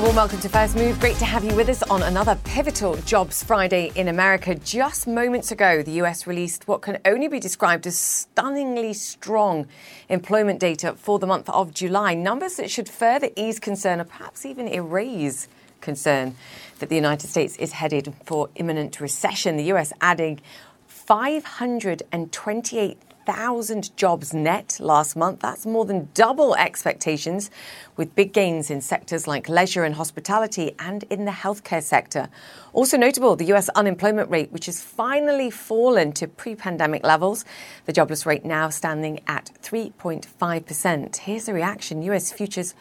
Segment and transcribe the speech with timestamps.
[0.00, 0.98] A warm welcome to First Move.
[0.98, 4.54] Great to have you with us on another pivotal Jobs Friday in America.
[4.54, 9.66] Just moments ago, the US released what can only be described as stunningly strong
[10.08, 12.14] employment data for the month of July.
[12.14, 15.48] Numbers that should further ease concern or perhaps even erase
[15.82, 16.34] concern
[16.78, 19.58] that the United States is headed for imminent recession.
[19.58, 20.40] The US adding
[20.86, 22.96] 528
[23.30, 25.40] 1,000 jobs net last month.
[25.40, 27.50] That's more than double expectations,
[27.96, 32.28] with big gains in sectors like leisure and hospitality and in the healthcare sector.
[32.72, 37.44] Also notable, the US unemployment rate, which has finally fallen to pre pandemic levels.
[37.86, 41.16] The jobless rate now standing at 3.5%.
[41.16, 42.74] Here's the reaction US futures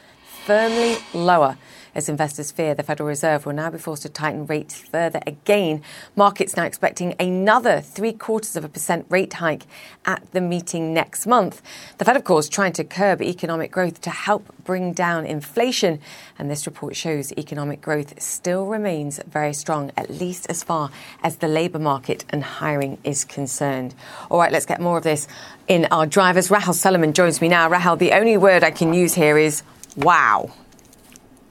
[0.45, 1.57] firmly lower
[1.95, 5.81] as investors fear the Federal Reserve will now be forced to tighten rates further again.
[6.15, 9.63] Markets now expecting another three quarters of a percent rate hike
[10.05, 11.61] at the meeting next month.
[11.97, 15.99] The Fed, of course, trying to curb economic growth to help bring down inflation.
[16.37, 20.91] And this report shows economic growth still remains very strong, at least as far
[21.23, 23.95] as the labour market and hiring is concerned.
[24.29, 25.27] All right, let's get more of this
[25.67, 26.51] in our drivers.
[26.51, 27.69] Rahel Solomon joins me now.
[27.69, 29.63] Rahel, the only word I can use here is
[29.95, 30.51] wow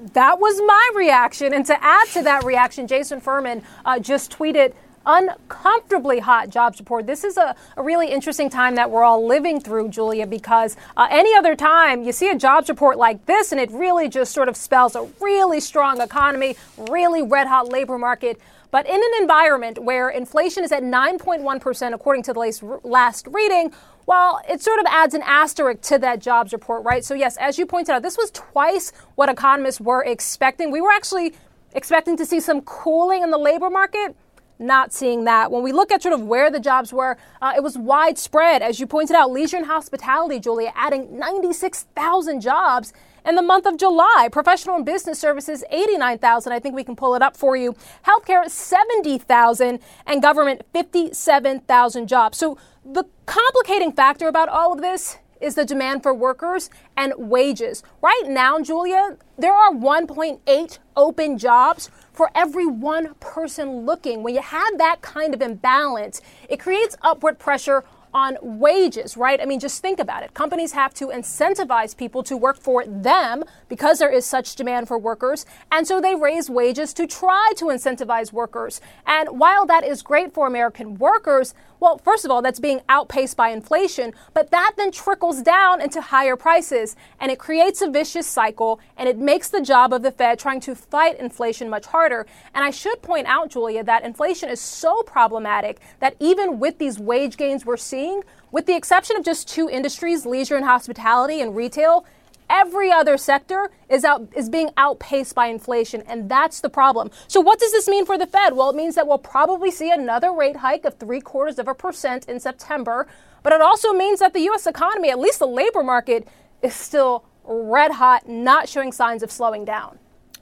[0.00, 1.52] that was my reaction.
[1.52, 4.72] And to add to that reaction, Jason Furman uh, just tweeted
[5.06, 7.06] uncomfortably hot jobs report.
[7.06, 11.08] This is a, a, really interesting time that we're all living through, Julia, because uh,
[11.10, 14.48] any other time you see a jobs report like this and it really just sort
[14.48, 16.56] of spells a really strong economy,
[16.90, 18.38] really red hot labor market.
[18.70, 23.72] But in an environment where inflation is at 9.1%, according to the last reading,
[24.08, 27.04] well, it sort of adds an asterisk to that jobs report, right?
[27.04, 30.70] So, yes, as you pointed out, this was twice what economists were expecting.
[30.70, 31.34] We were actually
[31.74, 34.16] expecting to see some cooling in the labor market
[34.58, 35.52] not seeing that.
[35.52, 38.62] When we look at sort of where the jobs were, uh, it was widespread.
[38.62, 42.92] As you pointed out, leisure and hospitality, Julia, adding 96,000 jobs
[43.24, 44.28] in the month of July.
[44.32, 46.52] Professional and business services, 89,000.
[46.52, 47.76] I think we can pull it up for you.
[48.06, 49.80] Healthcare, 70,000.
[50.06, 52.38] And government, 57,000 jobs.
[52.38, 52.58] So
[52.92, 57.82] the complicating factor about all of this is the demand for workers and wages.
[58.02, 64.22] Right now, Julia, there are 1.8 open jobs for every one person looking.
[64.22, 69.40] When you have that kind of imbalance, it creates upward pressure on wages, right?
[69.40, 70.34] I mean, just think about it.
[70.34, 74.98] Companies have to incentivize people to work for them because there is such demand for
[74.98, 75.44] workers.
[75.70, 78.80] And so they raise wages to try to incentivize workers.
[79.06, 83.36] And while that is great for American workers, well, first of all, that's being outpaced
[83.36, 88.26] by inflation, but that then trickles down into higher prices and it creates a vicious
[88.26, 92.26] cycle and it makes the job of the Fed trying to fight inflation much harder.
[92.54, 96.98] And I should point out, Julia, that inflation is so problematic that even with these
[96.98, 101.54] wage gains we're seeing, with the exception of just two industries, leisure and hospitality and
[101.54, 102.04] retail,
[102.50, 107.10] Every other sector is out is being outpaced by inflation, and that's the problem.
[107.26, 108.54] So what does this mean for the Fed?
[108.54, 111.74] Well, it means that we'll probably see another rate hike of three quarters of a
[111.74, 113.06] percent in September,
[113.42, 116.26] but it also means that the US economy, at least the labor market,
[116.62, 119.98] is still red hot, not showing signs of slowing down.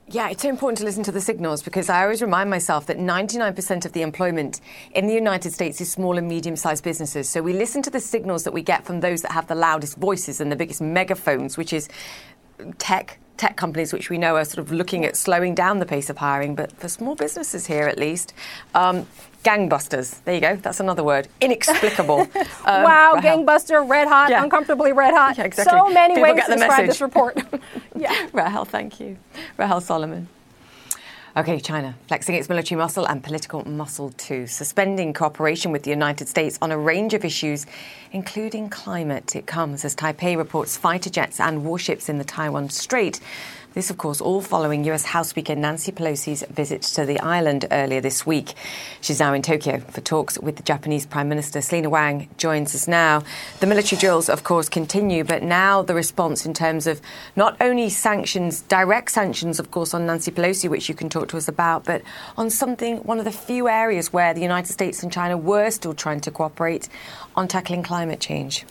[0.09, 2.97] Yeah, it's so important to listen to the signals because I always remind myself that
[2.97, 4.61] 99% of the employment
[4.93, 7.29] in the United States is small and medium sized businesses.
[7.29, 9.97] So we listen to the signals that we get from those that have the loudest
[9.97, 11.89] voices and the biggest megaphones, which is
[12.79, 16.09] tech, tech companies, which we know are sort of looking at slowing down the pace
[16.09, 18.33] of hiring, but for small businesses here at least,
[18.77, 19.09] um,
[19.47, 20.23] gangbusters.
[20.25, 20.57] There you go.
[20.57, 21.29] That's another word.
[21.41, 22.21] Inexplicable.
[22.65, 24.43] um, wow, gangbuster, red hot, yeah.
[24.43, 25.39] uncomfortably red hot.
[25.39, 25.79] Yeah, exactly.
[25.79, 26.87] So many People ways to describe message.
[26.89, 27.39] this report.
[27.97, 28.29] yeah.
[28.33, 29.17] Rahel, thank you.
[29.57, 30.29] Rahel Solomon.
[31.37, 36.29] Okay, China flexing its military muscle and political muscle too, suspending cooperation with the United
[36.29, 37.67] States on a range of issues,
[38.13, 39.37] including climate.
[39.37, 43.21] It comes as Taipei reports fighter jets and warships in the Taiwan Strait
[43.77, 48.01] this, of course, all following US House Speaker Nancy Pelosi's visit to the island earlier
[48.01, 48.55] this week.
[49.03, 51.61] She's now in Tokyo for talks with the Japanese Prime Minister.
[51.61, 53.23] Selina Wang joins us now.
[53.61, 57.03] The military drills, of course, continue, but now the response in terms of
[57.37, 61.37] not only sanctions, direct sanctions, of course, on Nancy Pelosi, which you can talk to
[61.37, 62.01] us about, but
[62.39, 65.93] on something, one of the few areas where the United States and China were still
[65.93, 66.89] trying to cooperate
[67.35, 68.65] on tackling climate change.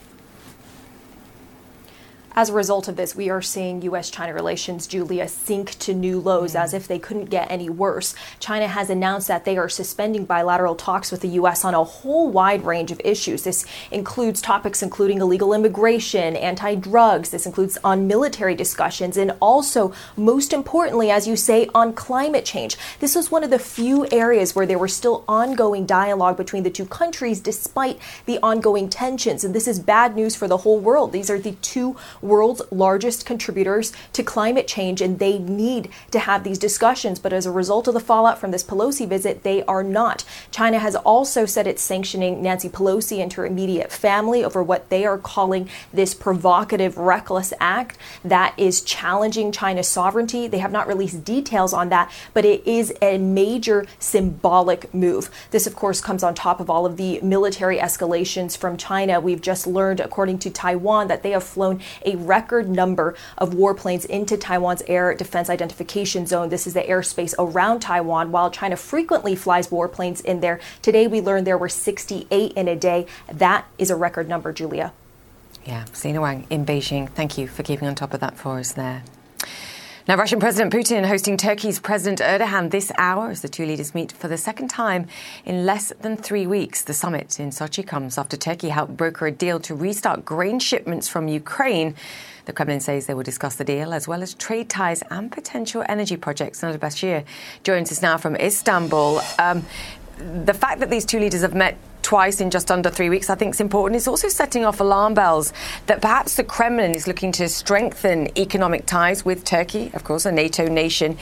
[2.38, 4.10] As a result of this, we are seeing U.S.
[4.10, 6.60] China relations, Julia, sink to new lows mm.
[6.60, 8.14] as if they couldn't get any worse.
[8.38, 11.64] China has announced that they are suspending bilateral talks with the U.S.
[11.64, 13.44] on a whole wide range of issues.
[13.44, 19.94] This includes topics including illegal immigration, anti drugs, this includes on military discussions, and also,
[20.14, 22.76] most importantly, as you say, on climate change.
[23.00, 26.70] This was one of the few areas where there were still ongoing dialogue between the
[26.70, 29.42] two countries despite the ongoing tensions.
[29.42, 31.12] And this is bad news for the whole world.
[31.12, 31.96] These are the two
[32.26, 37.18] world's largest contributors to climate change, and they need to have these discussions.
[37.18, 40.24] But as a result of the fallout from this Pelosi visit, they are not.
[40.50, 45.06] China has also said it's sanctioning Nancy Pelosi and her immediate family over what they
[45.06, 50.48] are calling this provocative, reckless act that is challenging China's sovereignty.
[50.48, 55.30] They have not released details on that, but it is a major symbolic move.
[55.50, 59.20] This, of course, comes on top of all of the military escalations from China.
[59.20, 64.04] We've just learned, according to Taiwan, that they have flown a record number of warplanes
[64.06, 66.48] into Taiwan's air defense identification zone.
[66.48, 70.60] This is the airspace around Taiwan, while China frequently flies warplanes in there.
[70.82, 73.06] Today, we learned there were 68 in a day.
[73.32, 74.92] That is a record number, Julia.
[75.64, 77.08] Yeah, Sina Wang in Beijing.
[77.10, 79.02] Thank you for keeping on top of that for us there.
[80.08, 84.12] Now, Russian President Putin hosting Turkey's President Erdogan this hour as the two leaders meet
[84.12, 85.08] for the second time
[85.44, 86.82] in less than three weeks.
[86.82, 91.08] The summit in Sochi comes after Turkey helped broker a deal to restart grain shipments
[91.08, 91.96] from Ukraine.
[92.44, 95.82] The Kremlin says they will discuss the deal as well as trade ties and potential
[95.88, 96.62] energy projects.
[96.62, 97.24] Nada Bashir
[97.64, 99.20] joins us now from Istanbul.
[99.40, 99.66] Um,
[100.18, 103.34] the fact that these two leaders have met twice in just under three weeks, I
[103.34, 103.96] think is important.
[103.96, 105.52] It's also setting off alarm bells
[105.86, 110.30] that perhaps the Kremlin is looking to strengthen economic ties with Turkey, of course, a
[110.32, 111.18] NATO nation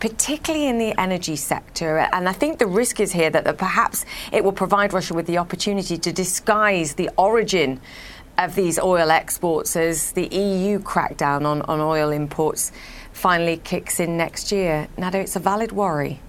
[0.00, 1.98] particularly in the energy sector.
[1.98, 5.26] And I think the risk is here that, that, perhaps it will provide Russia with
[5.26, 7.80] the opportunity to disguise the origin
[8.36, 12.70] of these oil exports as the EU crackdown on, on oil imports
[13.12, 14.86] finally kicks in next year.
[14.96, 16.20] Nada, it's a valid worry.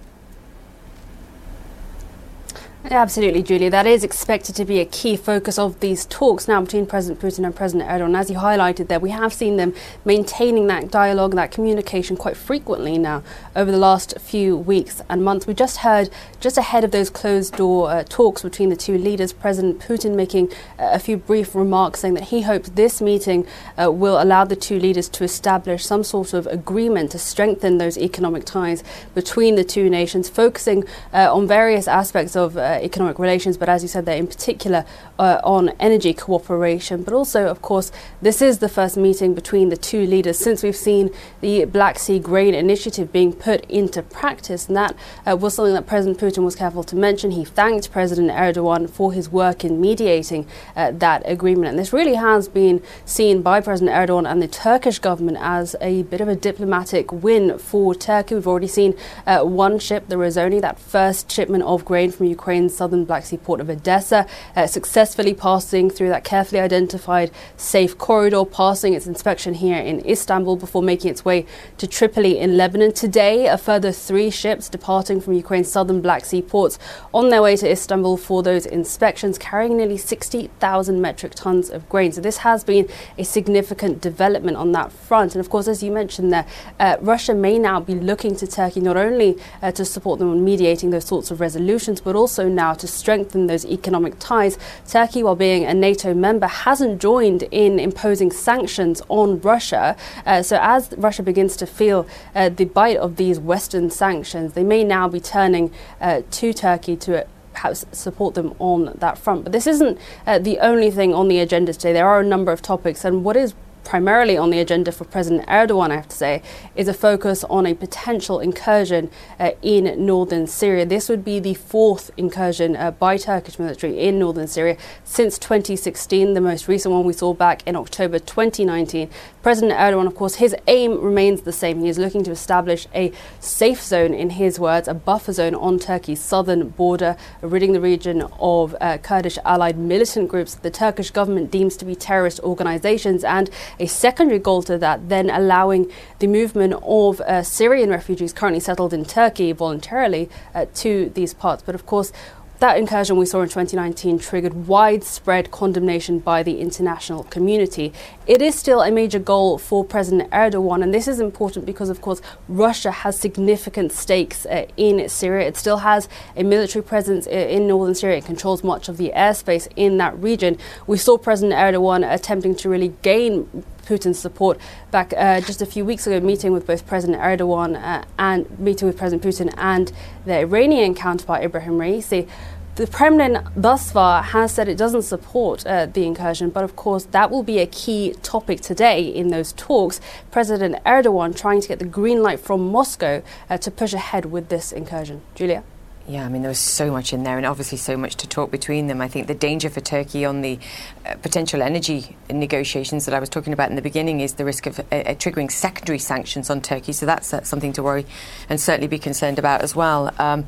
[2.86, 3.70] Absolutely, Julia.
[3.70, 7.46] That is expected to be a key focus of these talks now between President Putin
[7.46, 8.18] and President Erdogan.
[8.18, 9.74] As you highlighted there, we have seen them
[10.06, 13.22] maintaining that dialogue, that communication quite frequently now
[13.54, 15.46] over the last few weeks and months.
[15.46, 16.10] We just heard,
[16.40, 20.50] just ahead of those closed door uh, talks between the two leaders, President Putin making
[20.80, 23.46] uh, a few brief remarks saying that he hopes this meeting
[23.78, 27.98] uh, will allow the two leaders to establish some sort of agreement to strengthen those
[27.98, 33.58] economic ties between the two nations, focusing uh, on various aspects of uh, economic relations,
[33.58, 34.86] but as you said there, in particular
[35.18, 37.04] uh, on energy cooperation.
[37.04, 40.76] But also, of course, this is the first meeting between the two leaders since we've
[40.76, 41.10] seen
[41.42, 44.68] the Black Sea Grain Initiative being put into practice.
[44.68, 44.96] And that
[45.26, 47.32] uh, was something that President Putin was careful to mention.
[47.32, 51.70] He thanked President Erdogan for his work in mediating uh, that agreement.
[51.70, 56.04] And this really has been seen by President Erdogan and the Turkish government as a
[56.04, 58.36] bit of a diplomatic win for Turkey.
[58.36, 58.96] We've already seen
[59.26, 63.38] uh, one ship, the Razoni, that first shipment of grain from Ukraine Southern Black Sea
[63.38, 69.54] port of Odessa, uh, successfully passing through that carefully identified safe corridor, passing its inspection
[69.54, 71.46] here in Istanbul before making its way
[71.78, 72.92] to Tripoli in Lebanon.
[72.92, 76.80] Today, a further three ships departing from Ukraine's southern Black Sea ports
[77.14, 82.12] on their way to Istanbul for those inspections, carrying nearly 60,000 metric tons of grain.
[82.12, 85.36] So, this has been a significant development on that front.
[85.36, 86.46] And of course, as you mentioned there,
[86.80, 90.44] uh, Russia may now be looking to Turkey not only uh, to support them in
[90.44, 94.58] mediating those sorts of resolutions, but also now to strengthen those economic ties.
[94.88, 99.96] Turkey, while being a NATO member, hasn't joined in imposing sanctions on Russia.
[100.26, 104.64] Uh, so as Russia begins to feel uh, the bite of these Western sanctions, they
[104.64, 109.44] may now be turning uh, to Turkey to perhaps support them on that front.
[109.44, 111.94] But this isn't uh, the only thing on the agenda today.
[111.94, 113.54] There are a number of topics, and what is
[113.90, 116.44] primarily on the agenda for President Erdogan, I have to say,
[116.76, 119.10] is a focus on a potential incursion
[119.40, 120.86] uh, in northern Syria.
[120.86, 126.36] This would be the fourth incursion uh, by Turkish military in northern Syria since 2016.
[126.36, 129.10] The most recent one we saw back in October 2019.
[129.42, 131.80] President Erdogan, of course, his aim remains the same.
[131.80, 135.80] He is looking to establish a safe zone, in his words, a buffer zone on
[135.80, 141.50] Turkey's southern border, ridding the region of uh, Kurdish allied militant groups the Turkish government
[141.50, 143.50] deems to be terrorist organizations and
[143.80, 148.94] a secondary goal to that, then allowing the movement of uh, Syrian refugees currently settled
[148.94, 151.64] in Turkey voluntarily uh, to these parts.
[151.64, 152.12] But of course,
[152.60, 157.94] that incursion we saw in 2019 triggered widespread condemnation by the international community.
[158.28, 162.02] It is still a major goal for President Erdogan, and this is important because, of
[162.02, 165.48] course, Russia has significant stakes uh, in Syria.
[165.48, 168.18] It still has a military presence uh, in northern Syria.
[168.18, 170.58] It controls much of the airspace in that region.
[170.86, 174.60] We saw President Erdogan attempting to really gain Putin's support
[174.92, 178.88] back uh, just a few weeks ago, meeting with both President Erdogan uh, and meeting
[178.88, 179.92] with President Putin and
[180.26, 182.30] the Iranian counterpart Ibrahim Raisi.
[182.76, 187.06] The Kremlin thus far has said it doesn't support uh, the incursion, but of course
[187.06, 190.00] that will be a key topic today in those talks.
[190.30, 194.50] President Erdogan trying to get the green light from Moscow uh, to push ahead with
[194.50, 195.24] this incursion.
[195.34, 195.64] Julia?
[196.10, 198.50] Yeah, I mean, there was so much in there, and obviously so much to talk
[198.50, 199.00] between them.
[199.00, 200.58] I think the danger for Turkey on the
[201.06, 204.66] uh, potential energy negotiations that I was talking about in the beginning is the risk
[204.66, 206.94] of uh, uh triggering secondary sanctions on Turkey.
[206.94, 208.08] So that's uh, something to worry
[208.50, 210.12] and certainly be concerned about as well.
[210.18, 210.48] Um,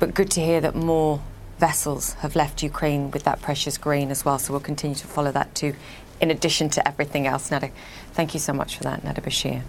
[0.00, 1.20] but good to hear that more
[1.58, 4.38] vessels have left Ukraine with that precious grain as well.
[4.38, 5.74] So we'll continue to follow that too,
[6.18, 7.50] in addition to everything else.
[7.50, 7.68] Nada,
[8.14, 9.64] thank you so much for that, Nada Bashir.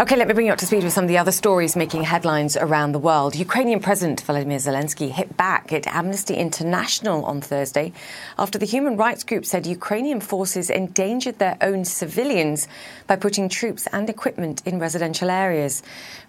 [0.00, 2.04] Okay, let me bring you up to speed with some of the other stories making
[2.04, 3.36] headlines around the world.
[3.36, 7.92] Ukrainian President Volodymyr Zelensky hit back at Amnesty International on Thursday
[8.38, 12.66] after the human rights group said Ukrainian forces endangered their own civilians
[13.08, 15.82] by putting troops and equipment in residential areas.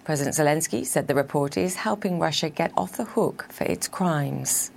[0.03, 4.69] President Zelensky said the report is helping Russia get off the hook for its crimes.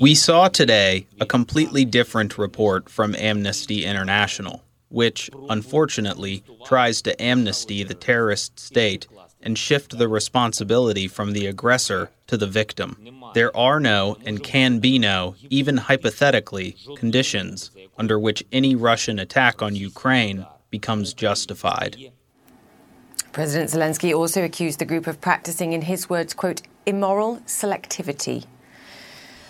[0.00, 7.82] We saw today a completely different report from Amnesty International which, unfortunately, tries to amnesty
[7.82, 9.06] the terrorist state
[9.40, 12.96] and shift the responsibility from the aggressor to the victim.
[13.32, 19.62] There are no and can be no, even hypothetically, conditions under which any Russian attack
[19.62, 21.96] on Ukraine becomes justified.
[23.32, 28.44] President Zelensky also accused the group of practicing, in his words, quote, immoral selectivity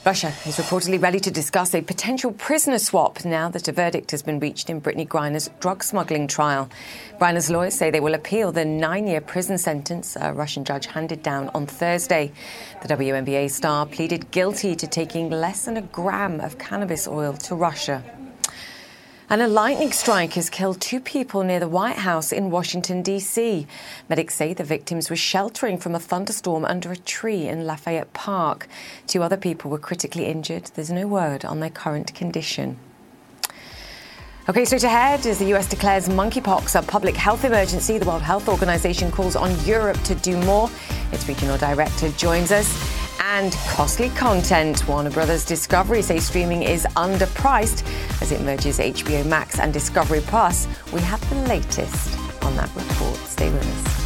[0.02, 4.22] Russia is reportedly ready to discuss a potential prisoner swap now that a verdict has
[4.22, 6.70] been reached in Brittany Griner's drug smuggling trial.
[7.20, 11.22] Griner's lawyers say they will appeal the nine year prison sentence a Russian judge handed
[11.22, 12.32] down on Thursday.
[12.80, 17.54] The WNBA star pleaded guilty to taking less than a gram of cannabis oil to
[17.54, 18.02] Russia.
[19.30, 23.64] And a lightning strike has killed two people near the White House in Washington, D.C.
[24.08, 28.66] Medics say the victims were sheltering from a thunderstorm under a tree in Lafayette Park.
[29.06, 30.72] Two other people were critically injured.
[30.74, 32.76] There's no word on their current condition.
[34.48, 38.48] Okay, straight ahead, as the US declares monkeypox a public health emergency, the World Health
[38.48, 40.68] Organization calls on Europe to do more.
[41.12, 42.99] Its regional director joins us
[43.30, 44.86] and costly content.
[44.88, 47.84] Warner Brothers Discovery say streaming is underpriced
[48.20, 50.66] as it merges HBO Max and Discovery Plus.
[50.92, 53.16] We have the latest on that report.
[53.18, 53.99] Stay with us.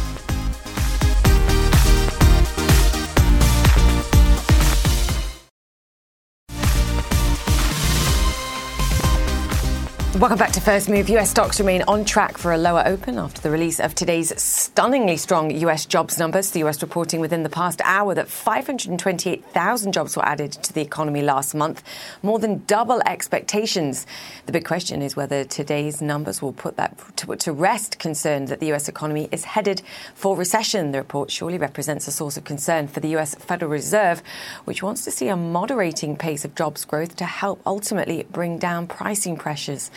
[10.15, 11.09] Welcome back to First Move.
[11.09, 15.17] US stocks remain on track for a lower open after the release of today's stunningly
[15.17, 16.51] strong US jobs numbers.
[16.51, 21.21] The US reporting within the past hour that 528,000 jobs were added to the economy
[21.21, 21.83] last month,
[22.23, 24.07] more than double expectations.
[24.45, 28.61] The big question is whether today's numbers will put that to, to rest concern that
[28.61, 29.81] the US economy is headed
[30.13, 30.93] for recession.
[30.93, 34.23] The report surely represents a source of concern for the US Federal Reserve,
[34.63, 38.87] which wants to see a moderating pace of jobs growth to help ultimately bring down
[38.87, 39.91] pricing pressures.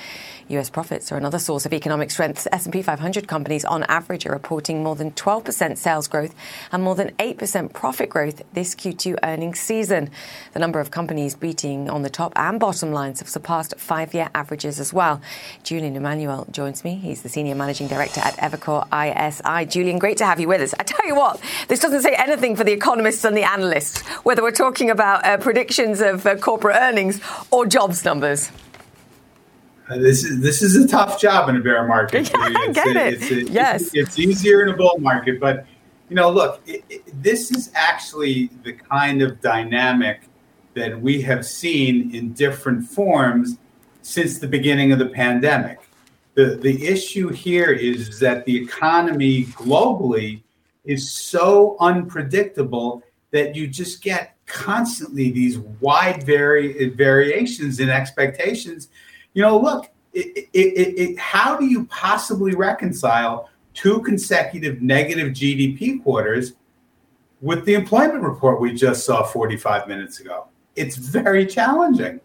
[0.48, 2.48] US profits are another source of economic strength.
[2.50, 6.34] S&P 500 companies on average are reporting more than 12% sales growth
[6.72, 10.10] and more than 8% profit growth this Q2 earnings season.
[10.54, 14.80] The number of companies beating on the top and bottom lines have surpassed five-year averages
[14.80, 15.20] as well.
[15.64, 16.94] Julian Emanuel joins me.
[16.94, 19.66] He's the senior managing director at Evercore ISI.
[19.66, 20.74] Julian, great to have you with us.
[20.78, 24.42] I tell you what, this doesn't say anything for the economists and the analysts, whether
[24.42, 28.50] we're talking about uh, predictions of uh, corporate earnings or jobs numbers.
[29.88, 32.30] Uh, this is this is a tough job in a bear market.
[32.38, 33.14] Yeah, I get it.
[33.14, 35.66] It's, it's, yes, it's, it's, easier in a bull market, but
[36.08, 40.22] you know, look, it, it, this is actually the kind of dynamic
[40.74, 43.58] that we have seen in different forms
[44.02, 45.80] since the beginning of the pandemic.
[46.34, 50.42] The the issue here is that the economy globally
[50.84, 58.88] is so unpredictable that you just get constantly these wide vari- variations in expectations
[59.38, 60.58] you know, look, it, it,
[60.98, 66.54] it, how do you possibly reconcile two consecutive negative GDP quarters
[67.40, 70.48] with the employment report we just saw 45 minutes ago?
[70.74, 72.20] It's very challenging.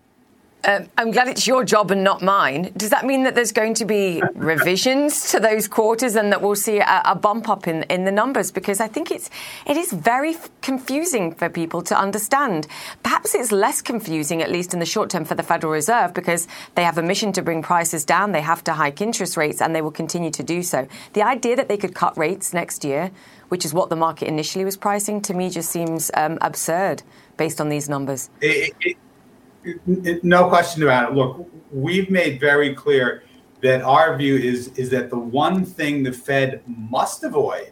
[0.65, 2.71] Um, I'm glad it's your job and not mine.
[2.77, 6.55] Does that mean that there's going to be revisions to those quarters and that we'll
[6.55, 8.49] see a, a, bump up in, in the numbers?
[8.49, 9.29] Because I think it's
[9.65, 12.67] it is very confusing for people to understand.
[13.03, 16.47] Perhaps it's less confusing, at least in the short term, for the Federal Reserve because
[16.75, 18.31] they have a mission to bring prices down.
[18.31, 20.87] They have to hike interest rates, and they will continue to do so.
[21.11, 23.11] The idea that they could cut rates next year,
[23.49, 27.03] which is what the market initially was pricing, to me just seems um, absurd
[27.35, 28.29] based on these numbers.
[28.41, 28.97] It, it,
[29.85, 31.15] no question about it.
[31.15, 33.23] Look, we've made very clear
[33.61, 37.71] that our view is is that the one thing the Fed must avoid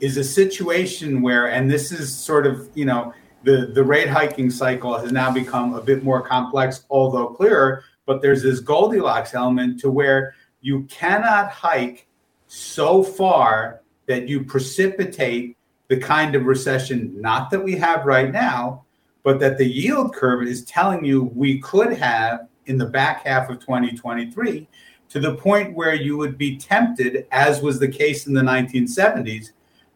[0.00, 3.12] is a situation where, and this is sort of you know
[3.44, 7.84] the the rate hiking cycle has now become a bit more complex, although clearer.
[8.06, 12.06] But there's this Goldilocks element to where you cannot hike
[12.46, 15.56] so far that you precipitate
[15.88, 18.84] the kind of recession, not that we have right now,
[19.22, 23.50] but that the yield curve is telling you we could have in the back half
[23.50, 24.68] of 2023
[25.08, 29.50] to the point where you would be tempted, as was the case in the 1970s,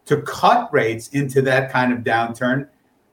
[0.05, 2.67] to cut rates into that kind of downturn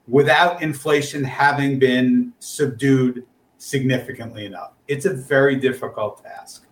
[0.06, 3.26] without inflation having been subdued
[3.58, 4.72] significantly enough.
[4.86, 6.66] It's a very difficult task.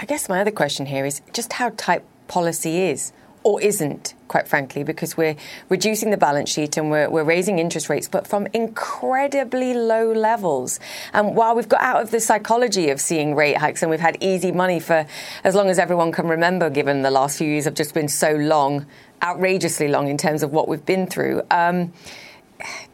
[0.00, 3.12] I guess my other question here is just how tight policy is
[3.44, 5.36] or isn't, quite frankly, because we're
[5.68, 10.78] reducing the balance sheet and we're, we're raising interest rates, but from incredibly low levels.
[11.12, 14.16] And while we've got out of the psychology of seeing rate hikes and we've had
[14.20, 15.06] easy money for
[15.44, 18.32] as long as everyone can remember, given the last few years have just been so
[18.32, 18.86] long,
[19.22, 21.42] outrageously long in terms of what we've been through.
[21.50, 21.92] Um,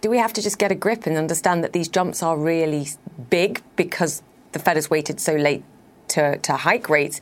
[0.00, 2.88] do we have to just get a grip and understand that these jumps are really
[3.31, 5.62] big because the Fed has waited so late
[6.11, 7.21] to, to hike rates,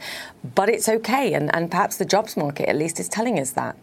[0.55, 1.35] but it's okay.
[1.35, 3.76] And, and perhaps the jobs market, at least, is telling us that.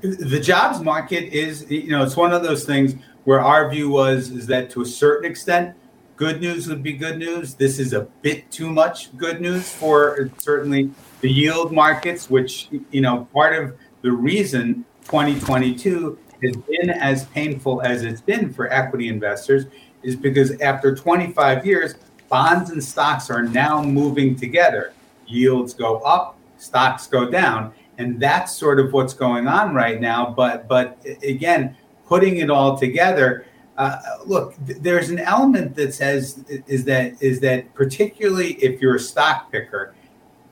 [0.00, 4.30] The jobs market is, you know, it's one of those things where our view was
[4.30, 5.74] is that to a certain extent,
[6.16, 7.54] good news would be good news.
[7.54, 10.90] This is a bit too much good news for certainly
[11.20, 17.82] the yield markets, which, you know, part of the reason 2022 has been as painful
[17.82, 19.66] as it's been for equity investors
[20.02, 21.94] is because after 25 years,
[22.28, 24.92] bonds and stocks are now moving together.
[25.26, 30.32] Yields go up, stocks go down, and that's sort of what's going on right now.
[30.36, 36.44] But but again, putting it all together, uh, look, th- there's an element that says
[36.66, 39.94] is that is that particularly if you're a stock picker,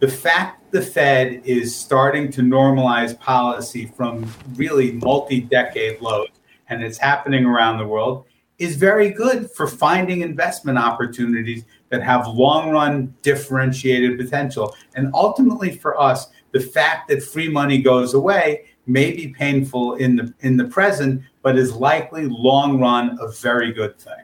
[0.00, 6.28] the fact the Fed is starting to normalize policy from really multi-decade lows,
[6.68, 8.26] and it's happening around the world
[8.58, 14.74] is very good for finding investment opportunities that have long run differentiated potential.
[14.94, 20.16] And ultimately for us, the fact that free money goes away may be painful in
[20.16, 24.22] the in the present, but is likely long run a very good thing.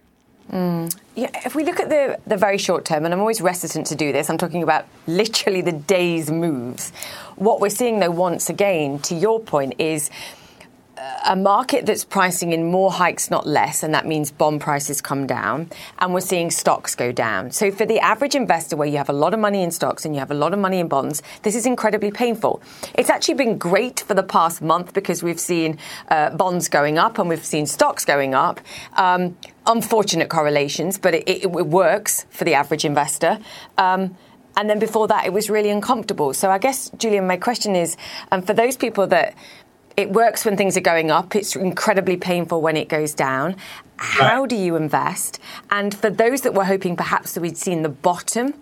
[0.50, 0.96] Mm.
[1.14, 3.94] Yeah, if we look at the, the very short term, and I'm always reticent to
[3.94, 6.90] do this, I'm talking about literally the day's moves.
[7.36, 10.10] What we're seeing, though, once again, to your point, is
[11.24, 15.26] a market that's pricing in more hikes, not less, and that means bond prices come
[15.26, 17.50] down, and we're seeing stocks go down.
[17.50, 20.14] So, for the average investor, where you have a lot of money in stocks and
[20.14, 22.62] you have a lot of money in bonds, this is incredibly painful.
[22.94, 27.18] It's actually been great for the past month because we've seen uh, bonds going up
[27.18, 28.60] and we've seen stocks going up.
[28.94, 29.36] Um,
[29.66, 33.38] unfortunate correlations, but it, it, it, works for the average investor.
[33.78, 34.16] Um,
[34.56, 36.34] and then before that, it was really uncomfortable.
[36.34, 37.96] So, I guess, Julian, my question is
[38.32, 39.34] um, for those people that
[39.96, 41.34] it works when things are going up.
[41.34, 43.56] It's incredibly painful when it goes down.
[43.96, 45.38] How do you invest?
[45.70, 48.54] And for those that were hoping perhaps that we'd seen the bottom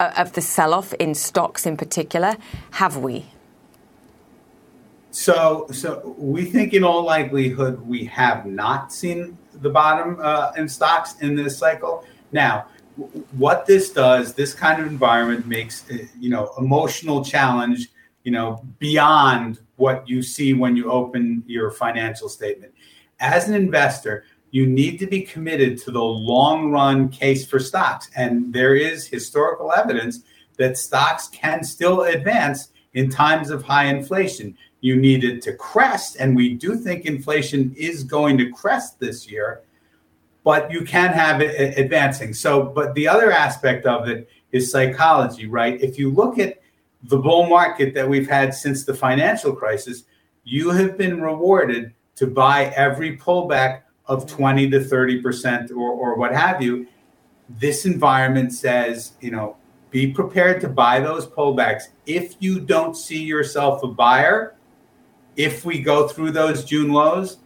[0.00, 2.36] uh, of the sell off in stocks in particular,
[2.72, 3.26] have we?
[5.10, 10.68] So, so we think in all likelihood we have not seen the bottom uh, in
[10.68, 12.04] stocks in this cycle.
[12.30, 12.66] Now,
[13.36, 17.88] what this does, this kind of environment makes uh, you know emotional challenge,
[18.24, 22.72] you know, beyond what you see when you open your financial statement.
[23.20, 28.10] As an investor, you need to be committed to the long run case for stocks.
[28.16, 30.20] And there is historical evidence
[30.56, 34.56] that stocks can still advance in times of high inflation.
[34.80, 39.30] You need it to crest, and we do think inflation is going to crest this
[39.30, 39.62] year,
[40.44, 42.32] but you can have it advancing.
[42.32, 45.80] So, but the other aspect of it is psychology, right?
[45.80, 46.60] If you look at
[47.04, 50.04] the bull market that we've had since the financial crisis,
[50.44, 56.32] you have been rewarded to buy every pullback of 20 to 30% or, or what
[56.32, 56.86] have you.
[57.48, 59.56] This environment says, you know,
[59.90, 61.84] be prepared to buy those pullbacks.
[62.06, 64.56] If you don't see yourself a buyer,
[65.36, 67.38] if we go through those June lows,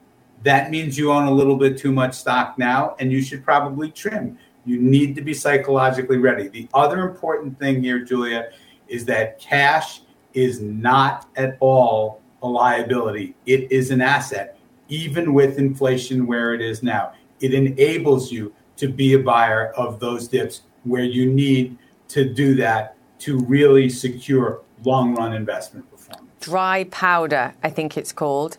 [0.43, 3.91] that means you own a little bit too much stock now and you should probably
[3.91, 4.39] trim.
[4.65, 6.49] You need to be psychologically ready.
[6.49, 8.51] The other important thing here, Julia,
[8.93, 10.03] is that cash
[10.35, 13.35] is not at all a liability.
[13.47, 17.13] It is an asset, even with inflation where it is now.
[17.41, 21.79] It enables you to be a buyer of those dips where you need
[22.09, 26.29] to do that to really secure long run investment performance.
[26.41, 28.59] Dry powder, I think it's called.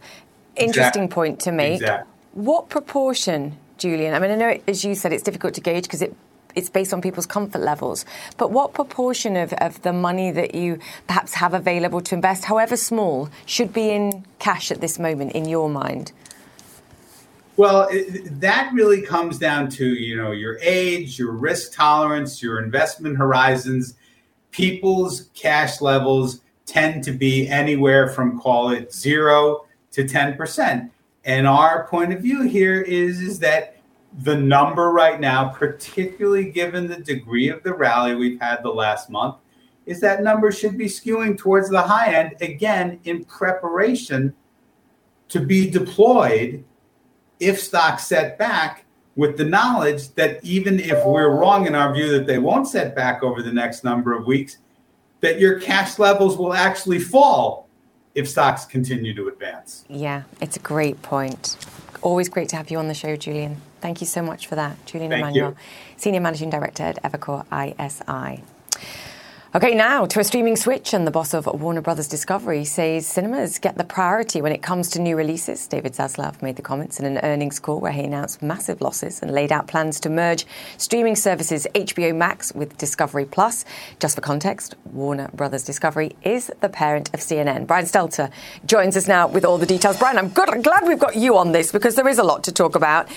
[0.55, 1.07] Interesting exactly.
[1.07, 1.81] point to make.
[1.81, 2.11] Exactly.
[2.33, 4.13] What proportion, Julian?
[4.13, 6.15] I mean, I know, as you said, it's difficult to gauge because it
[6.55, 8.05] it's based on people's comfort levels.
[8.37, 12.77] But what proportion of, of the money that you perhaps have available to invest, however
[12.77, 16.11] small, should be in cash at this moment in your mind?
[17.55, 22.63] Well, it, that really comes down to you know your age, your risk tolerance, your
[22.63, 23.93] investment horizons.
[24.51, 30.89] People's cash levels tend to be anywhere from call it zero to 10%.
[31.25, 33.77] And our point of view here is, is that
[34.19, 39.09] the number right now, particularly given the degree of the rally we've had the last
[39.09, 39.35] month,
[39.85, 44.33] is that number should be skewing towards the high end again in preparation
[45.29, 46.63] to be deployed
[47.39, 52.09] if stocks set back with the knowledge that even if we're wrong in our view
[52.11, 54.57] that they won't set back over the next number of weeks,
[55.19, 57.67] that your cash levels will actually fall
[58.15, 59.85] if stocks continue to advance.
[59.89, 61.57] Yeah, it's a great point.
[62.03, 63.61] Always great to have you on the show, Julian.
[63.79, 64.85] Thank you so much for that.
[64.85, 65.57] Julian Thank Emanuel, you.
[65.95, 68.43] Senior Managing Director at Evercore ISI.
[69.55, 73.59] Okay, now to a streaming switch, and the boss of Warner Brothers Discovery says cinemas
[73.59, 75.67] get the priority when it comes to new releases.
[75.67, 79.29] David Zaslav made the comments in an earnings call where he announced massive losses and
[79.29, 80.47] laid out plans to merge
[80.79, 83.63] streaming services HBO Max with Discovery Plus.
[83.99, 87.67] Just for context, Warner Brothers Discovery is the parent of CNN.
[87.67, 88.31] Brian Stelter
[88.65, 89.99] joins us now with all the details.
[89.99, 92.43] Brian, I'm good, I'm glad we've got you on this because there is a lot
[92.45, 93.07] to talk about.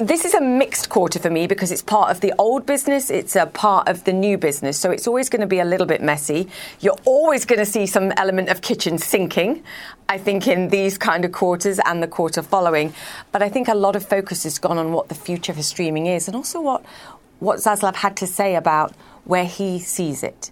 [0.00, 3.36] This is a mixed quarter for me because it's part of the old business, it's
[3.36, 6.02] a part of the new business, so it's always going to be a little bit
[6.02, 6.48] messy.
[6.80, 9.62] You're always going to see some element of kitchen sinking,
[10.08, 12.94] I think, in these kind of quarters and the quarter following.
[13.32, 16.06] But I think a lot of focus has gone on what the future for streaming
[16.06, 16.84] is and also what,
[17.38, 18.94] what Zaslav had to say about
[19.24, 20.50] where he sees it.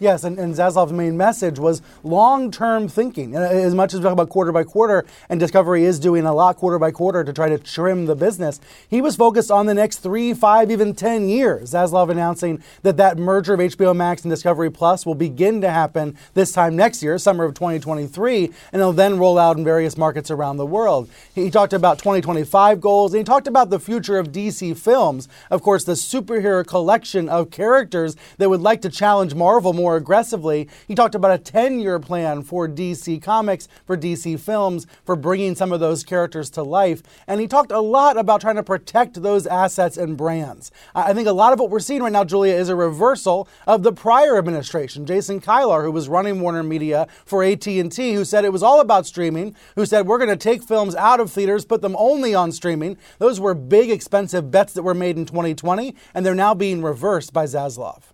[0.00, 3.36] Yes, and, and Zaslav's main message was long-term thinking.
[3.36, 6.24] And uh, As much as we talk about quarter by quarter, and Discovery is doing
[6.24, 9.66] a lot quarter by quarter to try to trim the business, he was focused on
[9.66, 11.72] the next three, five, even ten years.
[11.72, 16.16] Zaslav announcing that that merger of HBO Max and Discovery Plus will begin to happen
[16.32, 20.30] this time next year, summer of 2023, and it'll then roll out in various markets
[20.30, 21.10] around the world.
[21.34, 25.28] He talked about 2025 goals, and he talked about the future of DC Films.
[25.50, 30.68] Of course, the superhero collection of characters that would like to challenge Marvel more aggressively.
[30.88, 35.54] He talked about a 10 year plan for DC Comics, for DC Films, for bringing
[35.54, 37.02] some of those characters to life.
[37.26, 40.70] And he talked a lot about trying to protect those assets and brands.
[40.94, 43.48] I I think a lot of what we're seeing right now, Julia, is a reversal
[43.66, 45.06] of the prior administration.
[45.06, 49.06] Jason Kilar, who was running Warner Media for AT&T, who said it was all about
[49.06, 52.52] streaming, who said we're going to take films out of theaters, put them only on
[52.52, 52.96] streaming.
[53.18, 57.32] Those were big, expensive bets that were made in 2020, and they're now being reversed
[57.32, 58.09] by Zaslav.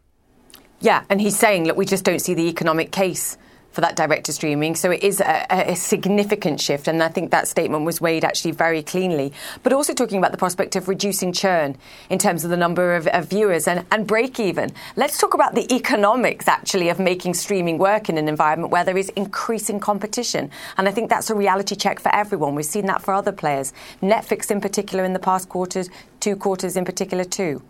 [0.81, 3.39] Yeah, and he's saying, look, we just don't see the economic case
[3.77, 4.75] for that direct to streaming.
[4.75, 6.89] So it is a, a, significant shift.
[6.89, 9.35] And I think that statement was weighed actually very cleanly.
[9.62, 11.77] But also talking about the prospect of reducing churn
[12.09, 14.73] in terms of the number of, of viewers and, and break even.
[14.97, 18.97] Let's talk about the economics actually of making streaming work in an environment where there
[18.97, 20.51] is increasing competition.
[20.79, 22.55] And I think that's a reality check for everyone.
[22.55, 23.75] We've seen that for other players.
[24.01, 27.61] Netflix in particular in the past quarters, two quarters in particular too.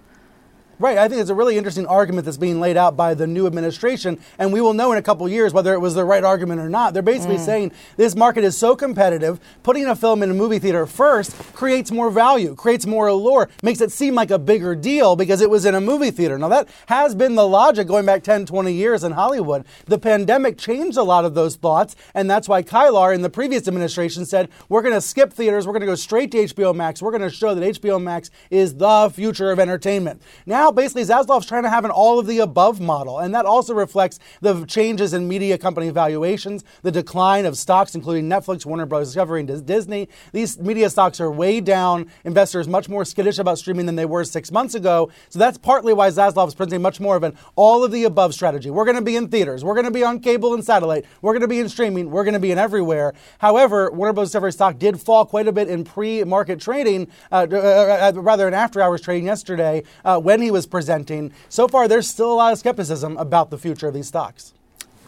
[0.79, 0.99] Right.
[0.99, 4.19] I think it's a really interesting argument that's being laid out by the new administration,
[4.39, 6.69] and we will know in a couple years whether it was the right argument or
[6.69, 6.93] not.
[6.93, 7.45] They're basically Mm.
[7.47, 11.91] saying this market is so competitive, putting a film in a movie theater first creates
[11.91, 15.65] more value, creates more allure, makes it seem like a bigger deal because it was
[15.65, 16.37] in a movie theater.
[16.39, 19.65] Now, that has been the logic going back 10, 20 years in Hollywood.
[19.87, 23.67] The pandemic changed a lot of those thoughts, and that's why Kilar in the previous
[23.67, 27.01] administration said, we're going to skip theaters, we're going to go straight to HBO Max,
[27.01, 30.21] we're going to show that HBO Max is the future of entertainment.
[30.45, 33.75] Now, basically, Zaslav's trying to have an all of the above model, and that also
[33.75, 39.09] reflects the changes in media company valuations, the decline of stocks, including Netflix, Warner Bros.
[39.09, 40.09] Discovery, and Disney.
[40.33, 42.11] These media stocks are way down.
[42.25, 45.11] Investors much more skittish about streaming than they were six months ago.
[45.29, 48.35] So that's partly why Zaslav is presenting much more of an all of the above
[48.35, 48.71] strategy.
[48.71, 51.33] We're going to be in theaters, we're going to be on cable and satellite, we're
[51.33, 53.13] going to be in streaming, we're going to be in everywhere.
[53.39, 54.29] However, Warner Bros.
[54.29, 58.55] Discovery stock did fall quite a bit in pre-market trading, uh, uh, uh, rather in
[58.55, 61.33] after-hours trading yesterday uh, when he was presenting.
[61.49, 64.55] So far, there's still a lot of skepticism about the future of these stocks.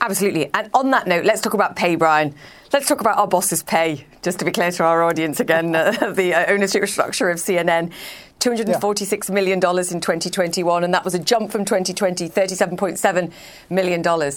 [0.01, 0.51] Absolutely.
[0.55, 2.35] And on that note, let's talk about pay, Brian.
[2.73, 6.13] Let's talk about our boss's pay, just to be clear to our audience again, uh,
[6.13, 7.93] the uh, ownership structure of CNN.
[8.41, 13.33] $246 million in 2021, and that was a jump from 2020, $37.7
[13.69, 14.33] million.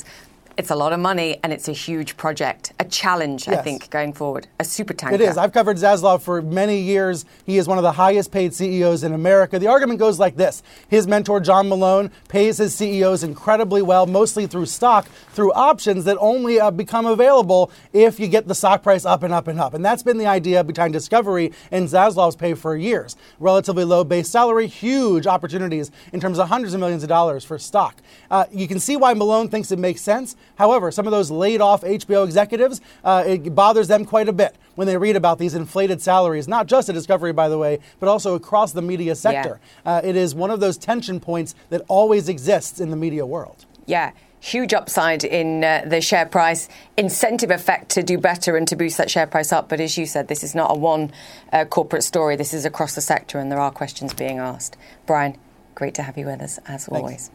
[0.61, 4.13] It's a lot of money, and it's a huge project, a challenge, I think, going
[4.13, 5.15] forward, a super tanker.
[5.15, 5.35] It is.
[5.35, 7.25] I've covered Zaslav for many years.
[7.47, 9.57] He is one of the highest paid CEOs in America.
[9.57, 14.45] The argument goes like this His mentor, John Malone, pays his CEOs incredibly well, mostly
[14.45, 19.03] through stock, through options that only uh, become available if you get the stock price
[19.03, 19.73] up and up and up.
[19.73, 23.15] And that's been the idea behind Discovery and Zaslav's pay for years.
[23.39, 27.57] Relatively low base salary, huge opportunities in terms of hundreds of millions of dollars for
[27.57, 27.99] stock.
[28.29, 30.35] Uh, you can see why Malone thinks it makes sense.
[30.55, 34.55] However, some of those laid off HBO executives, uh, it bothers them quite a bit
[34.75, 38.09] when they read about these inflated salaries, not just at Discovery, by the way, but
[38.09, 39.59] also across the media sector.
[39.85, 43.65] Uh, it is one of those tension points that always exists in the media world.
[43.85, 44.11] Yeah.
[44.39, 48.97] huge upside in uh, the share price, incentive effect to do better and to boost
[48.97, 49.69] that share price up.
[49.69, 51.11] But as you said, this is not a one
[51.53, 52.35] uh, corporate story.
[52.35, 54.77] This is across the sector, and there are questions being asked.
[55.05, 55.37] Brian,
[55.75, 56.89] great to have you with us as Thanks.
[56.89, 57.31] always.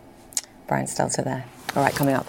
[0.66, 1.44] Brian Stelter there.
[1.76, 2.26] All right, coming up.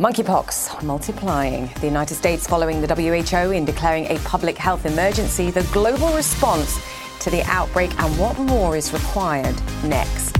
[0.00, 1.70] Monkeypox multiplying.
[1.82, 6.80] The United States following the WHO in declaring a public health emergency, the global response
[7.18, 10.39] to the outbreak, and what more is required next.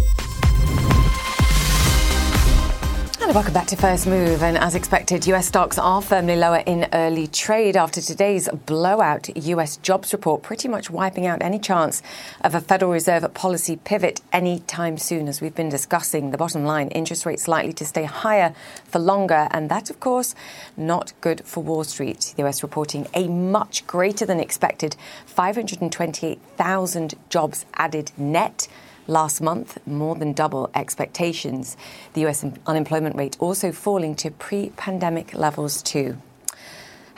[3.22, 4.42] And welcome back to First Move.
[4.42, 9.76] And as expected, US stocks are firmly lower in early trade after today's blowout US
[9.76, 12.02] jobs report, pretty much wiping out any chance
[12.40, 15.28] of a Federal Reserve policy pivot anytime soon.
[15.28, 18.54] As we've been discussing, the bottom line interest rates likely to stay higher
[18.86, 19.48] for longer.
[19.50, 20.34] And that, of course,
[20.78, 22.32] not good for Wall Street.
[22.36, 28.66] The US reporting a much greater than expected 528,000 jobs added net
[29.06, 31.76] last month, more than double expectations.
[32.14, 36.16] The US unemployment rate also falling to pre pandemic levels, too.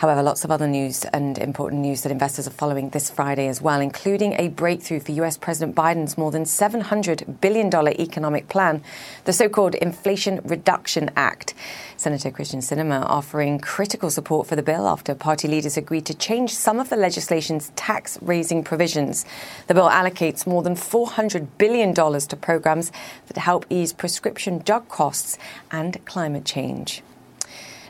[0.02, 3.62] However, lots of other news and important news that investors are following this Friday as
[3.62, 8.82] well, including a breakthrough for US President Biden's more than $700 billion economic plan,
[9.26, 11.54] the so called Inflation Reduction Act.
[11.96, 16.52] Senator Kyrsten Sinema offering critical support for the bill after party leaders agreed to change
[16.52, 19.24] some of the legislation's tax raising provisions.
[19.68, 22.90] The bill allocates more than $400 billion to programs
[23.28, 25.38] that help ease prescription drug costs
[25.70, 27.04] and climate change.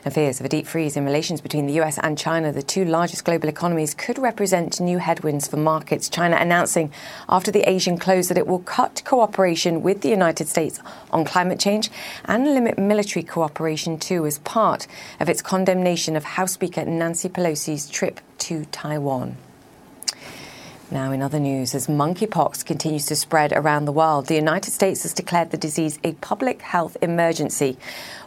[0.05, 2.83] And fears of a deep freeze in relations between the US and China, the two
[2.83, 6.09] largest global economies, could represent new headwinds for markets.
[6.09, 6.91] China announcing
[7.29, 11.59] after the Asian close that it will cut cooperation with the United States on climate
[11.59, 11.89] change
[12.25, 14.87] and limit military cooperation too as part
[15.21, 19.37] of its condemnation of House Speaker Nancy Pelosi's trip to Taiwan.
[20.91, 25.03] Now, in other news, as monkeypox continues to spread around the world, the United States
[25.03, 27.77] has declared the disease a public health emergency.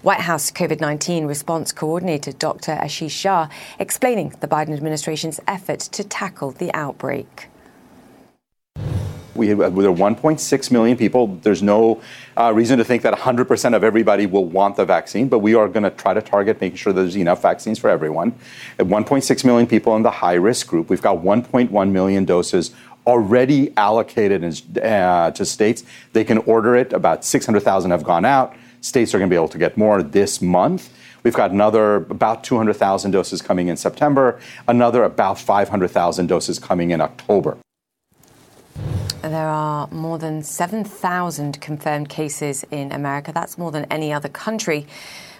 [0.03, 2.73] White House COVID 19 response coordinator Dr.
[2.73, 7.49] Ashish Jha explaining the Biden administration's effort to tackle the outbreak.
[9.37, 11.29] We, there are 1.6 million people.
[11.29, 12.01] There's no
[12.37, 15.69] uh, reason to think that 100% of everybody will want the vaccine, but we are
[15.69, 18.35] going to try to target making sure there's enough vaccines for everyone.
[18.79, 22.73] At 1.6 million people in the high risk group, we've got 1.1 million doses
[23.07, 25.85] already allocated in, uh, to states.
[26.13, 26.93] They can order it.
[26.93, 28.55] About 600,000 have gone out.
[28.81, 30.93] States are going to be able to get more this month.
[31.23, 37.01] We've got another about 200,000 doses coming in September, another about 500,000 doses coming in
[37.01, 37.59] October.
[39.29, 43.33] There are more than 7,000 confirmed cases in America.
[43.33, 44.87] That's more than any other country.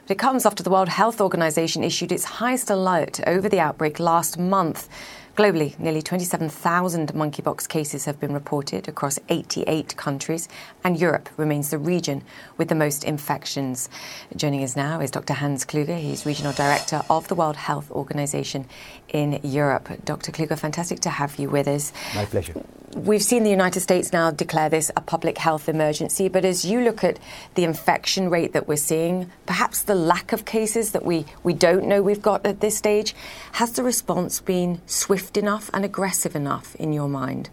[0.03, 4.01] But it comes after the World Health Organization issued its highest alert over the outbreak
[4.01, 4.89] last month.
[5.37, 10.49] Globally, nearly 27,000 monkeypox cases have been reported across 88 countries,
[10.83, 12.23] and Europe remains the region
[12.57, 13.91] with the most infections.
[14.35, 15.35] Joining us now is Dr.
[15.35, 16.01] Hans Kluge.
[16.01, 18.67] He's Regional Director of the World Health Organization
[19.11, 19.91] in Europe.
[20.07, 20.33] Dr.
[20.33, 21.93] Kluge, fantastic to have you with us.
[22.15, 22.65] My pleasure.
[22.95, 26.81] We've seen the United States now declare this a public health emergency, but as you
[26.81, 27.19] look at
[27.57, 31.85] the infection rate that we're seeing, perhaps the lack of cases that we, we don't
[31.87, 33.15] know we've got at this stage,
[33.53, 37.49] has the response been swift enough and aggressive enough in your mind?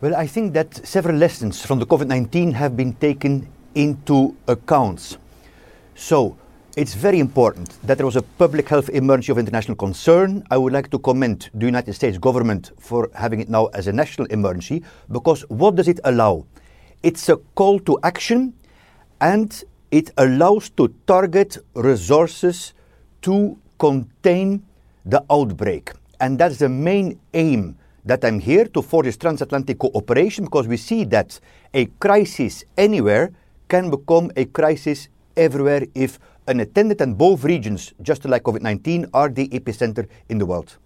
[0.00, 5.16] Well, I think that several lessons from the COVID 19 have been taken into account.
[5.94, 6.36] So,
[6.76, 10.44] it's very important that there was a public health emergency of international concern.
[10.50, 13.92] I would like to commend the United States government for having it now as a
[13.92, 16.46] national emergency because what does it allow?
[17.02, 18.54] It's a call to action
[19.20, 22.74] and it allows to target resources
[23.22, 24.62] to contain
[25.08, 25.92] the outbreak.
[26.20, 30.76] And that's the main aim that I'm here to forge this transatlantic cooperation because we
[30.76, 31.40] see that
[31.74, 33.32] a crisis anywhere
[33.68, 39.28] can become a crisis everywhere if unattended, and both regions, just like COVID 19, are
[39.28, 40.78] the epicenter in the world.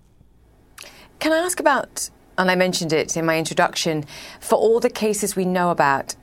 [1.20, 4.04] Can I ask about, and I mentioned it in my introduction,
[4.40, 6.16] for all the cases we know about,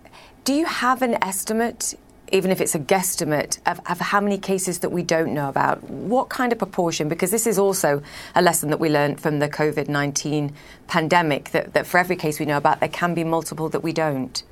[0.43, 1.95] do you have an estimate,
[2.31, 5.83] even if it's a guesstimate, of, of, how many cases that we don't know about?
[5.83, 7.09] What kind of proportion?
[7.09, 8.01] Because this is also
[8.35, 10.53] a lesson that we learned from the COVID 19
[10.87, 13.93] pandemic that, that for every case we know about, there can be multiple that we
[13.93, 14.43] don't.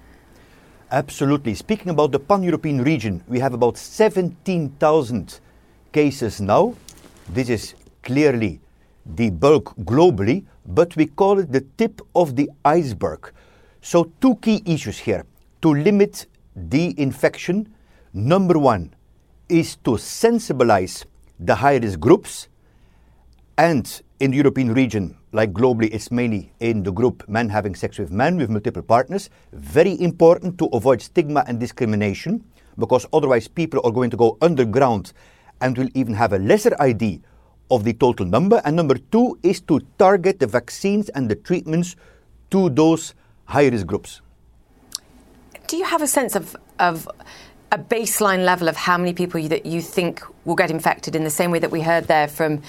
[0.92, 1.54] Absolutely.
[1.54, 5.40] Speaking about the pan European region, we have about 17,000
[5.92, 6.74] cases now.
[7.30, 8.62] This is clearly
[9.06, 13.32] the bulk globally, but we call it the tip of the iceberg.
[13.82, 15.26] So, two key issues here
[15.62, 17.74] to limit the infection.
[18.13, 18.93] Number one
[19.48, 21.06] is to sensibilize
[21.39, 22.50] the high risk groups,
[23.58, 28.00] and in the European region, like globally, it's mainly in the group men having sex
[28.00, 29.30] with men with multiple partners.
[29.54, 32.43] Very important to avoid stigma and discrimination.
[32.78, 35.13] because otherwise people are going to go underground
[35.62, 37.20] and will even have a lesser idea
[37.70, 38.62] of the total number.
[38.63, 41.96] And number two is to target the vaccines and the treatments
[42.52, 43.13] to those
[43.46, 44.22] high risk groups.
[45.67, 47.10] Do you have a sense of, of
[47.73, 51.25] a baseline level of how many people you, that you think will get infected in
[51.25, 52.62] the same way that we heard there from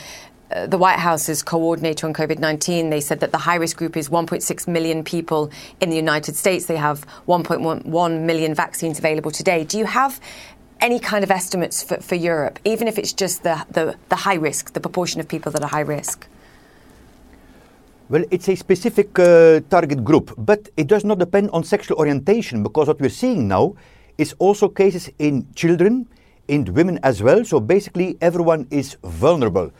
[0.50, 3.96] uh, the White House's coordinator on COVID 19, they said that the high risk group
[3.96, 6.66] is 1.6 million people in the United States.
[6.66, 9.62] They have 1.1 million vaccines available today.
[9.62, 10.20] Do you have
[10.80, 14.34] any kind of estimates for, for Europe, even if it's just the, the, the high
[14.34, 16.26] risk, the proportion of people that are high risk?
[18.10, 22.62] Well, it's a specific uh, target group, but it does not depend on sexual orientation
[22.62, 23.74] because what we're seeing now
[24.16, 26.08] is also cases in children,
[26.48, 27.44] in women as well.
[27.44, 29.70] So basically, everyone is vulnerable.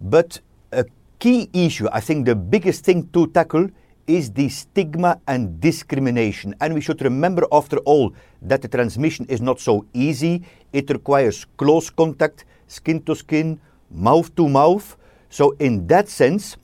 [0.00, 0.40] But
[0.72, 0.86] a
[1.18, 3.68] key issue, I think the biggest thing to tackle
[4.06, 6.54] is the stigma and discrimination.
[6.62, 10.42] And we should remember, after all, that the transmission is not so easy.
[10.72, 14.96] It requires close contact, skin to skin, mouth to mouth.
[15.28, 16.56] So, in that sense,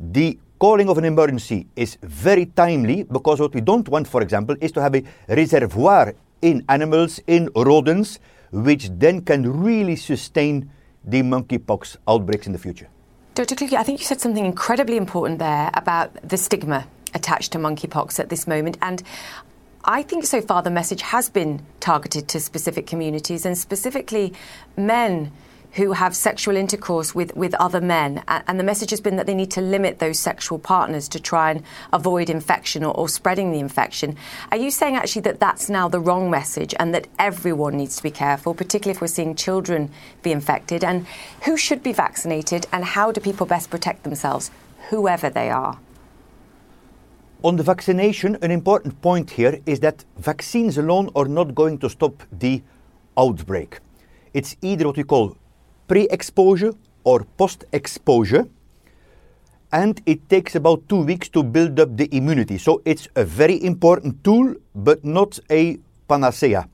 [0.00, 4.56] the calling of an emergency is very timely because what we don't want, for example,
[4.60, 8.18] is to have a reservoir in animals, in rodents,
[8.52, 10.70] which then can really sustain
[11.04, 12.88] the monkeypox outbreaks in the future.
[13.34, 13.54] Dr.
[13.54, 18.18] Kluge, I think you said something incredibly important there about the stigma attached to monkeypox
[18.18, 18.78] at this moment.
[18.80, 19.02] And
[19.84, 24.32] I think so far the message has been targeted to specific communities and specifically
[24.76, 25.32] men
[25.76, 28.24] who have sexual intercourse with, with other men.
[28.28, 31.50] And the message has been that they need to limit those sexual partners to try
[31.50, 31.62] and
[31.92, 34.16] avoid infection or, or, spreading the infection.
[34.50, 38.02] Are you saying actually that that's now the wrong message and that everyone needs to
[38.02, 39.90] be careful, particularly if we're seeing children
[40.22, 40.82] be infected?
[40.82, 41.06] And
[41.44, 44.50] who should be vaccinated and how do people best protect themselves,
[44.88, 45.78] whoever they are?
[47.42, 51.90] On the vaccination, an important point here is that vaccines alone are not going to
[51.90, 52.62] stop the
[53.18, 53.78] outbreak.
[54.32, 55.36] It's either what we call
[55.88, 56.72] pre-exposure
[57.04, 58.48] or post-exposure
[59.72, 62.58] and it takes about two weeks to build up the immunity.
[62.58, 66.68] So it's a very important tool, but not a panacea.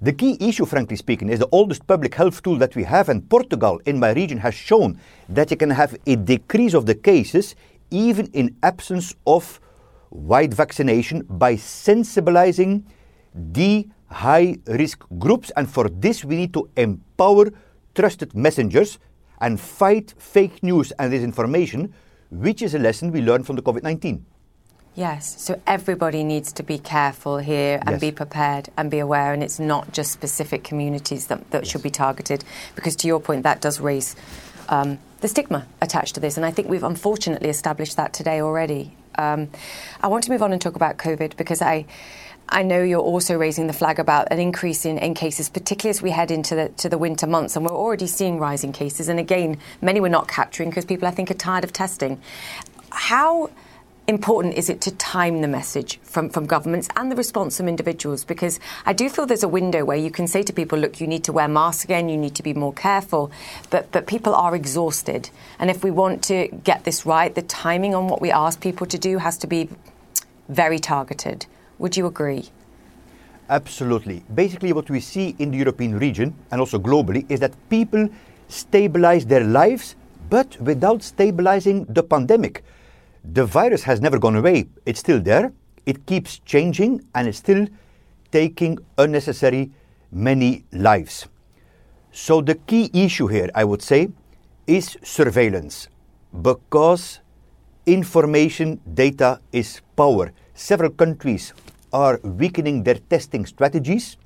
[0.00, 3.28] The key issue, frankly speaking, is the oldest public health tool that we have, and
[3.28, 7.56] Portugal in my region has shown that you can have a decrease of the cases
[7.90, 9.60] even in absence of
[10.10, 12.84] wide vaccination by sensibilizing
[13.34, 15.50] the high risk groups.
[15.56, 17.50] And for this, we need to empower
[17.98, 18.98] trusted messengers
[19.40, 21.92] and fight fake news and disinformation,
[22.30, 24.24] which is a lesson we learned from the COVID 19.
[24.94, 28.00] Yes, so everybody needs to be careful here and yes.
[28.00, 31.72] be prepared and be aware, and it's not just specific communities that, that yes.
[31.72, 32.44] should be targeted,
[32.76, 34.14] because to your point, that does raise
[34.68, 38.96] um, the stigma attached to this, and I think we've unfortunately established that today already.
[39.16, 39.48] Um,
[40.00, 41.86] I want to move on and talk about COVID because I.
[42.50, 46.02] I know you're also raising the flag about an increase in, in cases, particularly as
[46.02, 47.56] we head into the, to the winter months.
[47.56, 49.08] And we're already seeing rising cases.
[49.08, 52.20] And again, many we're not capturing because people, I think, are tired of testing.
[52.90, 53.50] How
[54.06, 58.24] important is it to time the message from, from governments and the response from individuals?
[58.24, 61.06] Because I do feel there's a window where you can say to people, look, you
[61.06, 63.30] need to wear masks again, you need to be more careful.
[63.68, 65.28] But, but people are exhausted.
[65.58, 68.86] And if we want to get this right, the timing on what we ask people
[68.86, 69.68] to do has to be
[70.48, 71.44] very targeted.
[71.78, 72.48] Would you agree?
[73.48, 74.22] Absolutely.
[74.34, 78.08] Basically, what we see in the European region and also globally is that people
[78.48, 79.96] stabilize their lives,
[80.28, 82.64] but without stabilizing the pandemic.
[83.24, 85.52] The virus has never gone away, it's still there,
[85.86, 87.66] it keeps changing, and it's still
[88.30, 89.70] taking unnecessary
[90.12, 91.26] many lives.
[92.12, 94.10] So, the key issue here, I would say,
[94.66, 95.88] is surveillance
[96.42, 97.20] because
[97.86, 100.32] information data is power.
[100.54, 101.52] Several countries
[101.92, 104.16] are weakening their testing strategies.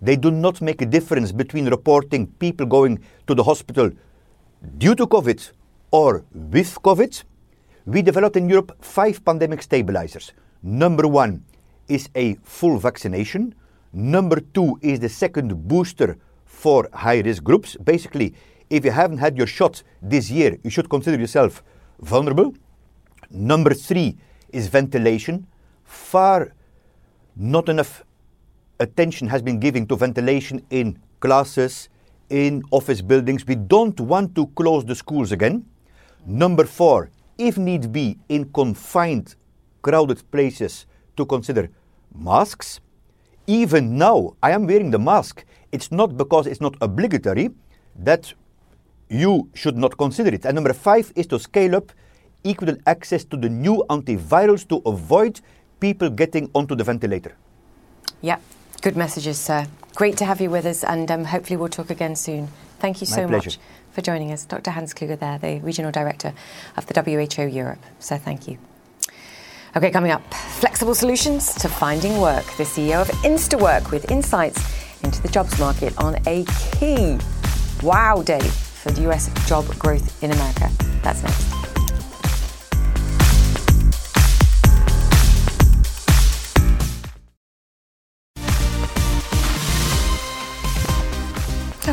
[0.00, 3.90] They do not make a difference between reporting people going to the hospital
[4.78, 5.50] due to COVID
[5.90, 7.24] or with COVID.
[7.86, 10.32] We developed in Europe five pandemic stabilizers.
[10.62, 11.44] Number one
[11.88, 13.54] is a full vaccination.
[13.92, 17.76] Number two is the second booster for high risk groups.
[17.76, 18.34] Basically,
[18.70, 21.62] if you haven't had your shot this year, you should consider yourself
[22.00, 22.54] vulnerable.
[23.30, 24.16] Number three
[24.50, 25.46] is ventilation.
[25.84, 26.52] Far
[27.38, 28.04] not enough
[28.80, 31.88] attention has been given to ventilation in classes,
[32.30, 33.46] in office buildings.
[33.46, 35.64] We don't want to close the schools again.
[36.26, 39.36] Number four, if need be, in confined,
[39.82, 40.86] crowded places,
[41.16, 41.70] to consider
[42.14, 42.80] masks.
[43.46, 45.44] Even now, I am wearing the mask.
[45.72, 47.50] It's not because it's not obligatory
[47.96, 48.32] that
[49.08, 50.44] you should not consider it.
[50.44, 51.92] And number five is to scale up
[52.44, 55.40] equal access to the new antivirals to avoid
[55.80, 57.34] people getting onto the ventilator.
[58.20, 58.38] Yeah.
[58.80, 59.66] Good messages, sir.
[59.96, 62.48] Great to have you with us, and um, hopefully we'll talk again soon.
[62.78, 63.58] Thank you so much
[63.90, 64.44] for joining us.
[64.44, 64.70] Dr.
[64.70, 66.32] Hans Kluge there, the Regional Director
[66.76, 67.82] of the WHO Europe.
[67.98, 68.58] So thank you.
[69.76, 72.44] Okay, coming up, flexible solutions to finding work.
[72.56, 74.62] The CEO of Instawork with insights
[75.02, 76.44] into the jobs market on a
[76.78, 77.18] key
[77.82, 80.70] wow day for the US job growth in America.
[81.02, 81.47] That's next.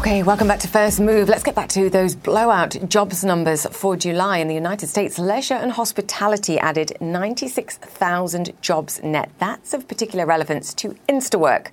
[0.06, 1.30] Okay, welcome back to First Move.
[1.30, 5.18] Let's get back to those blowout jobs numbers for July in the United States.
[5.18, 9.32] Leisure and hospitality added 96,000 jobs net.
[9.39, 11.70] That's of particular relevance to Instawork,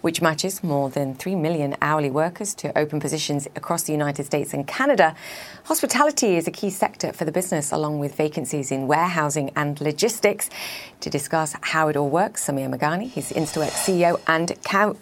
[0.00, 4.52] which matches more than 3 million hourly workers to open positions across the United States
[4.52, 5.14] and Canada.
[5.66, 10.50] Hospitality is a key sector for the business, along with vacancies in warehousing and logistics.
[11.02, 14.96] To discuss how it all works, Sumir Meghani, he's Instawork CEO and co-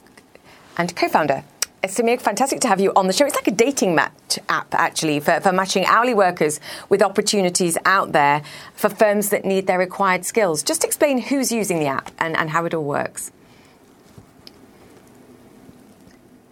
[0.76, 1.44] and co-founder
[1.88, 3.26] Sumir, fantastic to have you on the show.
[3.26, 8.12] It's like a dating match app, actually, for, for matching hourly workers with opportunities out
[8.12, 8.42] there
[8.74, 10.62] for firms that need their required skills.
[10.62, 13.32] Just explain who's using the app and, and how it all works.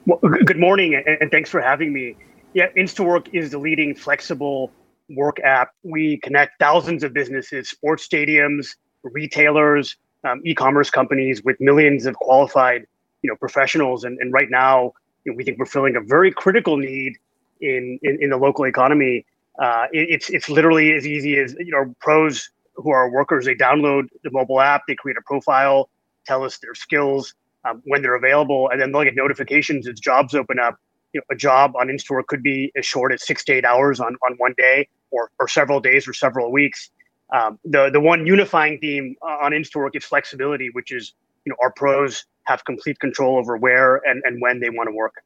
[0.05, 2.16] Well, good morning, and thanks for having me.
[2.55, 4.72] Yeah, Instawork is the leading flexible
[5.09, 5.70] work app.
[5.85, 8.74] We connect thousands of businesses, sports stadiums,
[9.05, 12.87] retailers, um, e-commerce companies with millions of qualified,
[13.22, 14.05] you know, professionals.
[14.05, 14.93] And, and right now,
[15.25, 17.16] you know, we think we're filling a very critical need
[17.61, 19.25] in in, in the local economy.
[19.61, 23.45] Uh, it, it's it's literally as easy as you know pros who are workers.
[23.45, 25.91] They download the mobile app, they create a profile,
[26.27, 30.35] tell us their skills um, when they're available, and then they'll get notifications as jobs
[30.35, 30.77] open up.
[31.12, 34.01] You know, a job on Instawork could be as short as six to eight hours
[34.01, 36.91] on on one day, or or several days, or several weeks.
[37.33, 41.14] Um, the the one unifying theme on Instawork is flexibility, which is
[41.45, 44.95] you know our pros have complete control over where and, and when they want to
[44.95, 45.22] work.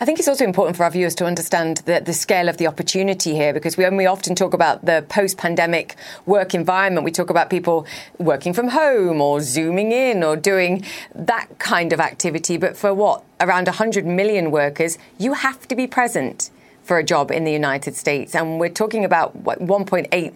[0.00, 2.66] I think it's also important for our viewers to understand the, the scale of the
[2.66, 5.94] opportunity here because when we often talk about the post pandemic
[6.26, 7.86] work environment, we talk about people
[8.18, 10.84] working from home or zooming in or doing
[11.14, 12.56] that kind of activity.
[12.56, 13.22] But for what?
[13.40, 16.50] Around 100 million workers, you have to be present
[16.82, 18.34] for a job in the United States.
[18.34, 20.34] And we're talking about what, 1.8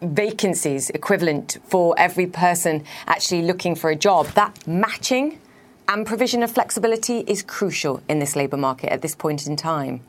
[0.00, 4.28] vacancies equivalent for every person actually looking for a job.
[4.28, 5.38] That matching
[5.88, 10.00] and provision of flexibility is crucial in this labour market at this point in time.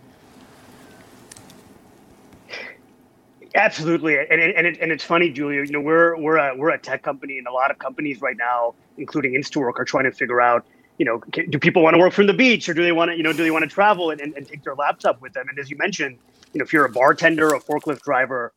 [3.56, 5.64] Absolutely, and and, it, and it's funny, Julia.
[5.64, 8.36] You know, we're we're a we're a tech company, and a lot of companies right
[8.36, 10.66] now, including Instawork, are trying to figure out,
[10.98, 13.18] you know, do people want to work from the beach, or do they want to,
[13.18, 15.48] you know, do they want to travel and, and, and take their laptop with them?
[15.48, 16.18] And as you mentioned,
[16.52, 18.52] you know, if you're a bartender, a forklift driver,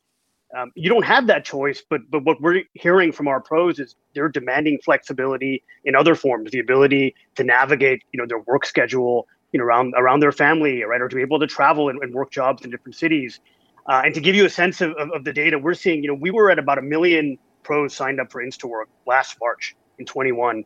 [0.57, 3.97] um, you don't have that choice, but but what we're hearing from our pros is
[4.15, 9.27] they're demanding flexibility in other forms, the ability to navigate, you know, their work schedule,
[9.53, 12.15] you know, around around their family, right, or to be able to travel and, and
[12.15, 13.41] work jobs in different cities.
[13.87, 16.09] Uh, and to give you a sense of, of, of, the data, we're seeing, you
[16.09, 20.05] know, we were at about a million pros signed up for Instawork last March in
[20.05, 20.63] 21.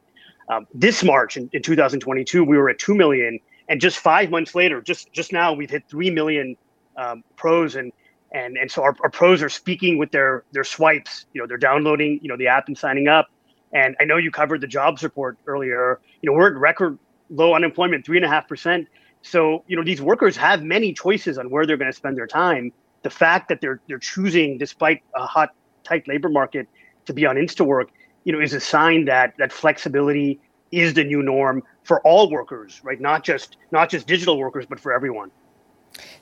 [0.48, 4.54] Um, this March in, in 2022, we were at two million, and just five months
[4.54, 6.56] later, just just now, we've hit three million
[6.96, 7.92] um, pros and
[8.32, 11.56] and and so our, our pros are speaking with their their swipes you know they're
[11.56, 13.28] downloading you know the app and signing up.
[13.72, 16.00] And i know you covered the jobs report earlier.
[16.20, 16.98] You know we're at record
[17.30, 18.88] low unemployment three and a half percent.
[19.22, 22.26] So you know these workers have many choices on where they're going to spend their
[22.26, 22.72] time.
[23.02, 25.50] The fact that they're they're choosing despite a hot
[25.84, 26.68] tight labor market
[27.06, 27.86] to be on instawork
[28.24, 32.80] you know is a sign that that flexibility is the new norm for all workers
[32.84, 33.00] right?
[33.00, 35.30] Not just not just digital workers but for everyone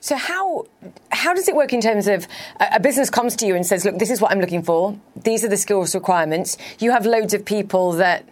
[0.01, 0.66] so how
[1.11, 2.27] how does it work in terms of
[2.59, 4.99] a, business comes to you and says, "Look, this is what I'm looking for.
[5.16, 8.25] These are the skills requirements." You have loads of people that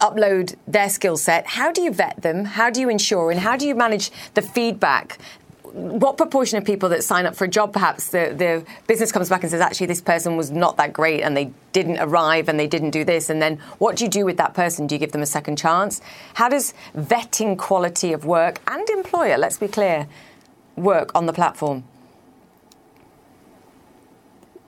[0.00, 1.46] upload their skill set.
[1.46, 2.44] How do you vet them?
[2.44, 5.18] How do you ensure and how do you manage the feedback?
[5.72, 9.28] What proportion of people that sign up for a job, perhaps the, the business comes
[9.28, 12.58] back and says, actually, this person was not that great and they didn't arrive and
[12.58, 13.28] they didn't do this?
[13.28, 14.86] And then what do you do with that person?
[14.86, 16.00] Do you give them a second chance?
[16.34, 20.08] How does vetting quality of work and employer, let's be clear,
[20.78, 21.84] work on the platform?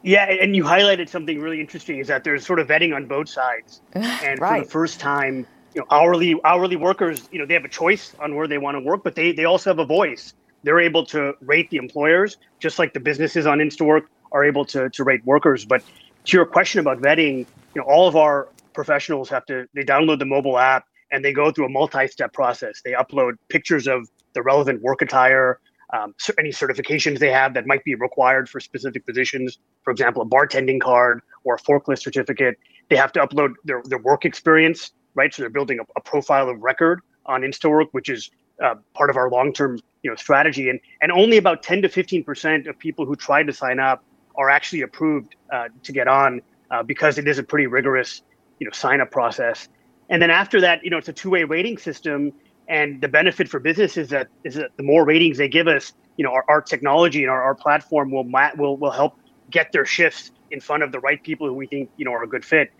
[0.02, 3.28] Yeah, and you highlighted something really interesting is that there's sort of vetting on both
[3.28, 3.82] sides.
[3.94, 4.60] And right.
[4.60, 8.14] for the first time, you know, hourly hourly workers, you know, they have a choice
[8.18, 10.34] on where they want to work, but they they also have a voice.
[10.62, 14.88] They're able to rate the employers, just like the businesses on InstaWork are able to
[14.90, 15.64] to rate workers.
[15.64, 15.82] But
[16.24, 17.38] to your question about vetting,
[17.74, 21.32] you know, all of our professionals have to they download the mobile app and they
[21.32, 22.82] go through a multi-step process.
[22.84, 25.58] They upload pictures of the relevant work attire,
[25.92, 29.58] um, any certifications they have that might be required for specific positions.
[29.82, 32.58] For example, a bartending card or a forklift certificate.
[32.88, 35.32] They have to upload their, their work experience, right?
[35.32, 38.30] So they're building a, a profile of record on InstaWork, which is
[38.62, 42.24] uh, part of our long-term you know strategy, and and only about 10 to 15
[42.24, 44.04] percent of people who try to sign up
[44.36, 48.22] are actually approved uh, to get on uh, because it is a pretty rigorous
[48.58, 49.68] you know sign up process.
[50.08, 52.32] And then after that, you know, it's a two way rating system,
[52.70, 55.92] and the benefit for businesses is that is that the more ratings they give us,
[56.16, 58.24] you know, our, our technology and our, our platform will
[58.56, 59.18] will will help
[59.50, 62.22] get their shifts in front of the right people who we think you know are
[62.22, 62.72] a good fit.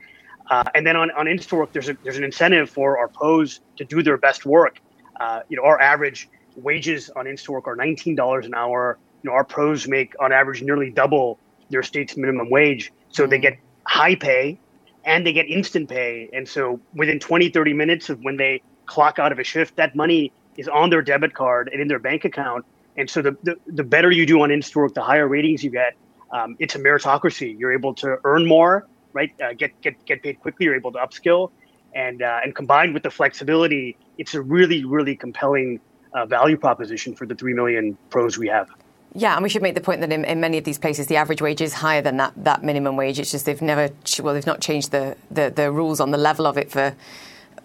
[0.49, 3.85] Uh, and then on, on InstaWork, there's a, there's an incentive for our pros to
[3.85, 4.81] do their best work.
[5.21, 8.99] Uh, you know, our average wages on InstaWork are $19 an hour.
[9.23, 11.39] You know, our pros make on average nearly double
[11.69, 12.93] their state's minimum wage.
[13.11, 14.59] So they get high pay
[15.05, 16.31] and they get instant pay.
[16.33, 19.95] And so within 20, 30 minutes of when they clock out of a shift, that
[19.95, 22.65] money is on their debit card and in their bank account.
[22.97, 25.95] And so the, the, the better you do on InstaWork, the higher ratings you get.
[26.33, 27.59] Um, it's a meritocracy.
[27.59, 29.33] You're able to earn more right?
[29.41, 30.67] Uh, get get get paid quickly.
[30.67, 31.51] You're able to upskill,
[31.95, 35.81] and uh, and combined with the flexibility, it's a really really compelling
[36.15, 38.69] uh, value proposition for the three million pros we have.
[39.13, 41.17] Yeah, and we should make the point that in, in, many of these places, the
[41.17, 43.19] average wage is higher than that, that minimum wage.
[43.19, 46.47] It's just they've never, well, they've not changed the, the, the rules on the level
[46.47, 46.95] of it for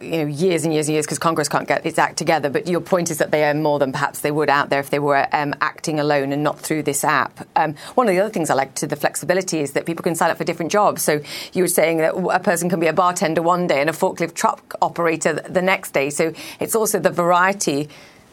[0.02, 2.50] you know years and years and years because Congress can't get its act together.
[2.50, 4.90] But your point is that they earn more than perhaps they would out there if
[4.90, 7.48] they were um, acting alone and not through this app.
[7.56, 10.16] Um, one of the other things I like to the flexibility is that people can
[10.16, 11.02] sign up for different jobs.
[11.02, 11.22] So
[11.54, 14.34] you were saying that a person can be a bartender one day and a forklift
[14.34, 16.10] truck operator the next day.
[16.10, 17.90] So it's also the variety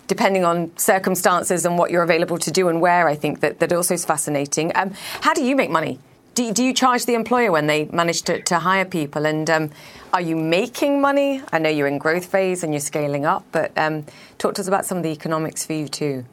[0.08, 3.72] depending on circumstances and what you're available to do and where, I think that, that
[3.72, 4.72] also is fascinating.
[4.74, 4.92] Um,
[5.22, 5.98] how do you make money?
[6.34, 9.26] Do, do you charge the employer when they manage to, to hire people?
[9.26, 9.70] And um,
[10.12, 11.42] are you making money?
[11.52, 14.04] I know you're in growth phase and you're scaling up, but um,
[14.38, 16.24] talk to us about some of the economics for you too.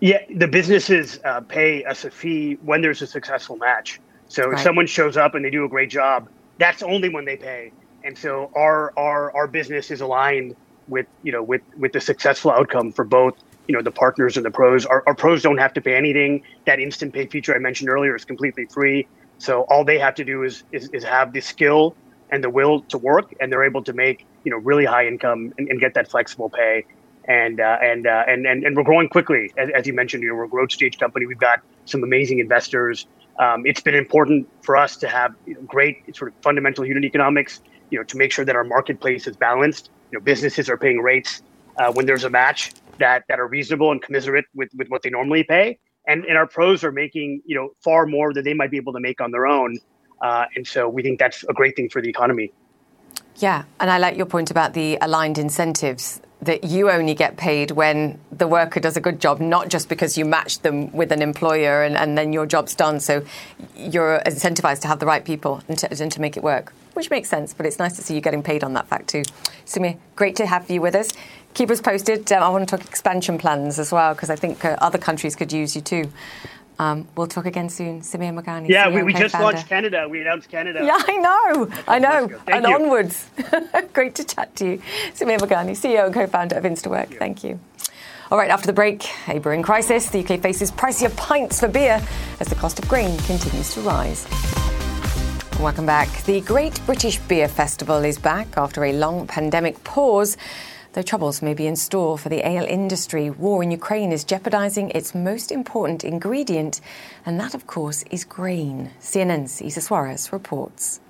[0.00, 4.00] Yeah, the businesses uh, pay us a fee when there's a successful match.
[4.28, 4.54] So right.
[4.54, 7.72] if someone shows up and they do a great job, that's only when they pay.
[8.04, 10.54] And so our our our business is aligned
[10.86, 13.34] with you know with with the successful outcome for both
[13.66, 14.86] you know the partners and the pros.
[14.86, 16.42] Our, our pros don't have to pay anything.
[16.66, 19.08] That instant pay feature I mentioned earlier is completely free.
[19.38, 21.96] So all they have to do is, is, is have the skill
[22.30, 25.52] and the will to work, and they're able to make you know really high income
[25.58, 26.84] and, and get that flexible pay.
[27.24, 30.22] And uh, and, uh, and and and we're growing quickly, as, as you mentioned.
[30.22, 31.26] You know, we're a growth stage company.
[31.26, 33.06] We've got some amazing investors.
[33.38, 37.04] Um, it's been important for us to have you know, great sort of fundamental unit
[37.04, 37.60] economics.
[37.90, 39.90] You know, to make sure that our marketplace is balanced.
[40.10, 41.42] You know, businesses are paying rates
[41.76, 45.10] uh, when there's a match that that are reasonable and commensurate with with what they
[45.10, 45.78] normally pay
[46.08, 48.94] and and our pros are making you know far more than they might be able
[48.94, 49.78] to make on their own,
[50.20, 52.52] uh, and so we think that's a great thing for the economy.
[53.36, 57.72] Yeah, and I like your point about the aligned incentives that you only get paid
[57.72, 61.20] when the worker does a good job, not just because you match them with an
[61.20, 63.00] employer and, and then your job's done.
[63.00, 63.24] So
[63.76, 67.10] you're incentivized to have the right people and to, and to make it work, which
[67.10, 67.54] makes sense.
[67.54, 69.22] But it's nice to see you getting paid on that fact too.
[69.64, 71.08] Sumi, great to have you with us
[71.58, 72.30] keep us posted.
[72.32, 75.34] Um, I want to talk expansion plans as well because I think uh, other countries
[75.34, 76.10] could use you too.
[76.78, 78.02] Um, we'll talk again soon.
[78.02, 78.68] Sumir Meghani.
[78.68, 80.08] Yeah, we, we just launched Canada.
[80.08, 80.80] We announced Canada.
[80.84, 81.70] Yeah, I know.
[81.88, 82.40] I know.
[82.46, 82.74] and you.
[82.74, 83.28] onwards.
[83.92, 84.82] Great to chat to you.
[85.12, 87.08] Sumir Meghani, CEO and co founder of Instawork.
[87.08, 87.58] Thank, Thank you.
[88.30, 90.10] All right, after the break, a brewing crisis.
[90.10, 92.00] The UK faces pricier pints for beer
[92.38, 94.77] as the cost of grain continues to rise.
[95.60, 96.22] Welcome back.
[96.22, 100.36] The Great British Beer Festival is back after a long pandemic pause.
[100.92, 104.90] Though troubles may be in store for the ale industry, war in Ukraine is jeopardizing
[104.90, 106.80] its most important ingredient,
[107.26, 108.92] and that, of course, is grain.
[109.00, 111.00] CNN's Isa Soares reports.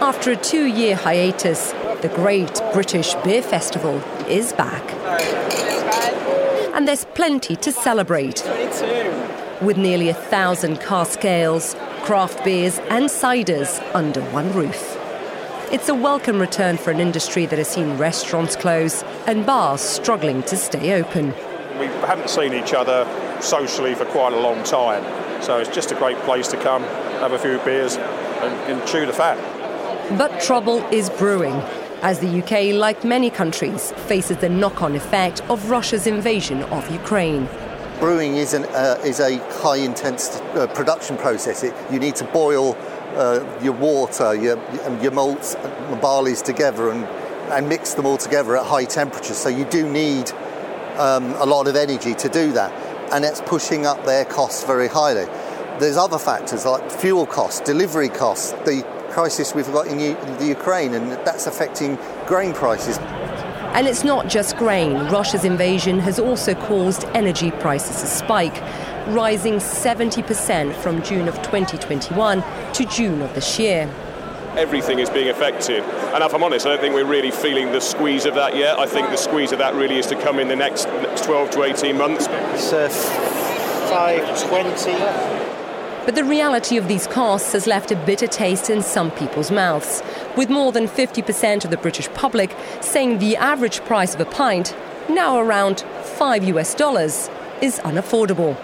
[0.00, 4.82] After a two year hiatus, the Great British Beer Festival is back.
[6.74, 8.42] And there's plenty to celebrate.
[9.62, 14.98] With nearly a thousand cask ales, craft beers, and ciders under one roof.
[15.70, 20.42] It's a welcome return for an industry that has seen restaurants close and bars struggling
[20.44, 21.28] to stay open.
[21.78, 23.06] We haven't seen each other
[23.40, 25.04] socially for quite a long time,
[25.40, 26.82] so it's just a great place to come,
[27.22, 29.38] have a few beers, and, and chew the fat.
[30.18, 31.54] But trouble is brewing
[32.02, 36.90] as the UK, like many countries, faces the knock on effect of Russia's invasion of
[36.90, 37.48] Ukraine.
[38.02, 41.62] Brewing is, an, uh, is a high intense uh, production process.
[41.62, 42.76] It, you need to boil
[43.14, 44.58] uh, your water, your,
[45.00, 47.04] your malts, and barleys together and,
[47.52, 49.36] and mix them all together at high temperatures.
[49.36, 50.32] So you do need
[50.96, 52.72] um, a lot of energy to do that.
[53.12, 55.26] And it's pushing up their costs very highly.
[55.78, 60.46] There's other factors like fuel costs, delivery costs, the crisis we've got in U- the
[60.46, 61.96] Ukraine, and that's affecting
[62.26, 62.98] grain prices.
[63.74, 64.94] And it's not just grain.
[65.08, 68.60] Russia's invasion has also caused energy prices to spike
[69.08, 72.44] rising 70% from June of 2021
[72.74, 73.90] to June of this year.
[74.56, 75.82] everything is being affected.
[76.12, 78.78] And if I'm honest, I don't think we're really feeling the squeeze of that yet.
[78.78, 80.84] I think the squeeze of that really is to come in the next
[81.24, 82.26] 12 to 18 months.
[82.28, 82.90] It's uh,
[83.88, 85.41] 520.
[86.04, 90.02] But the reality of these costs has left a bitter taste in some people's mouths,
[90.36, 94.74] with more than 50% of the British public saying the average price of a pint,
[95.08, 97.30] now around 5 US dollars,
[97.60, 98.56] is unaffordable.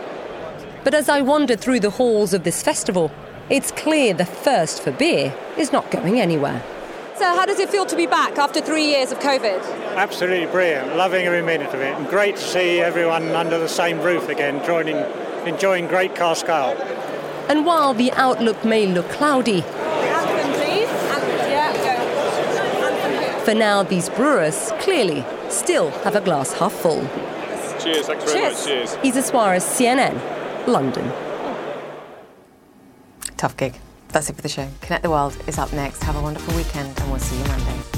[0.83, 3.13] But as I wandered through the halls of this festival,
[3.49, 6.65] it's clear the thirst for beer is not going anywhere.
[7.17, 9.61] So, how does it feel to be back after three years of COVID?
[9.97, 10.97] Absolutely brilliant.
[10.97, 11.95] Loving every minute of it.
[11.97, 14.97] And great to see everyone under the same roof again, joining,
[15.47, 16.77] enjoying great cask ale.
[17.49, 19.63] And while the outlook may look cloudy,
[23.45, 27.01] for now these brewers clearly still have a glass half full.
[27.81, 28.55] Cheers, thanks very Cheers.
[28.55, 28.67] much.
[28.67, 28.97] Cheers.
[29.03, 31.11] Isa Soares, CNN, London.
[33.39, 33.79] Tough gig.
[34.09, 34.69] That's it for the show.
[34.81, 36.03] Connect the World is up next.
[36.05, 37.98] Have a wonderful weekend, and we'll see you Monday.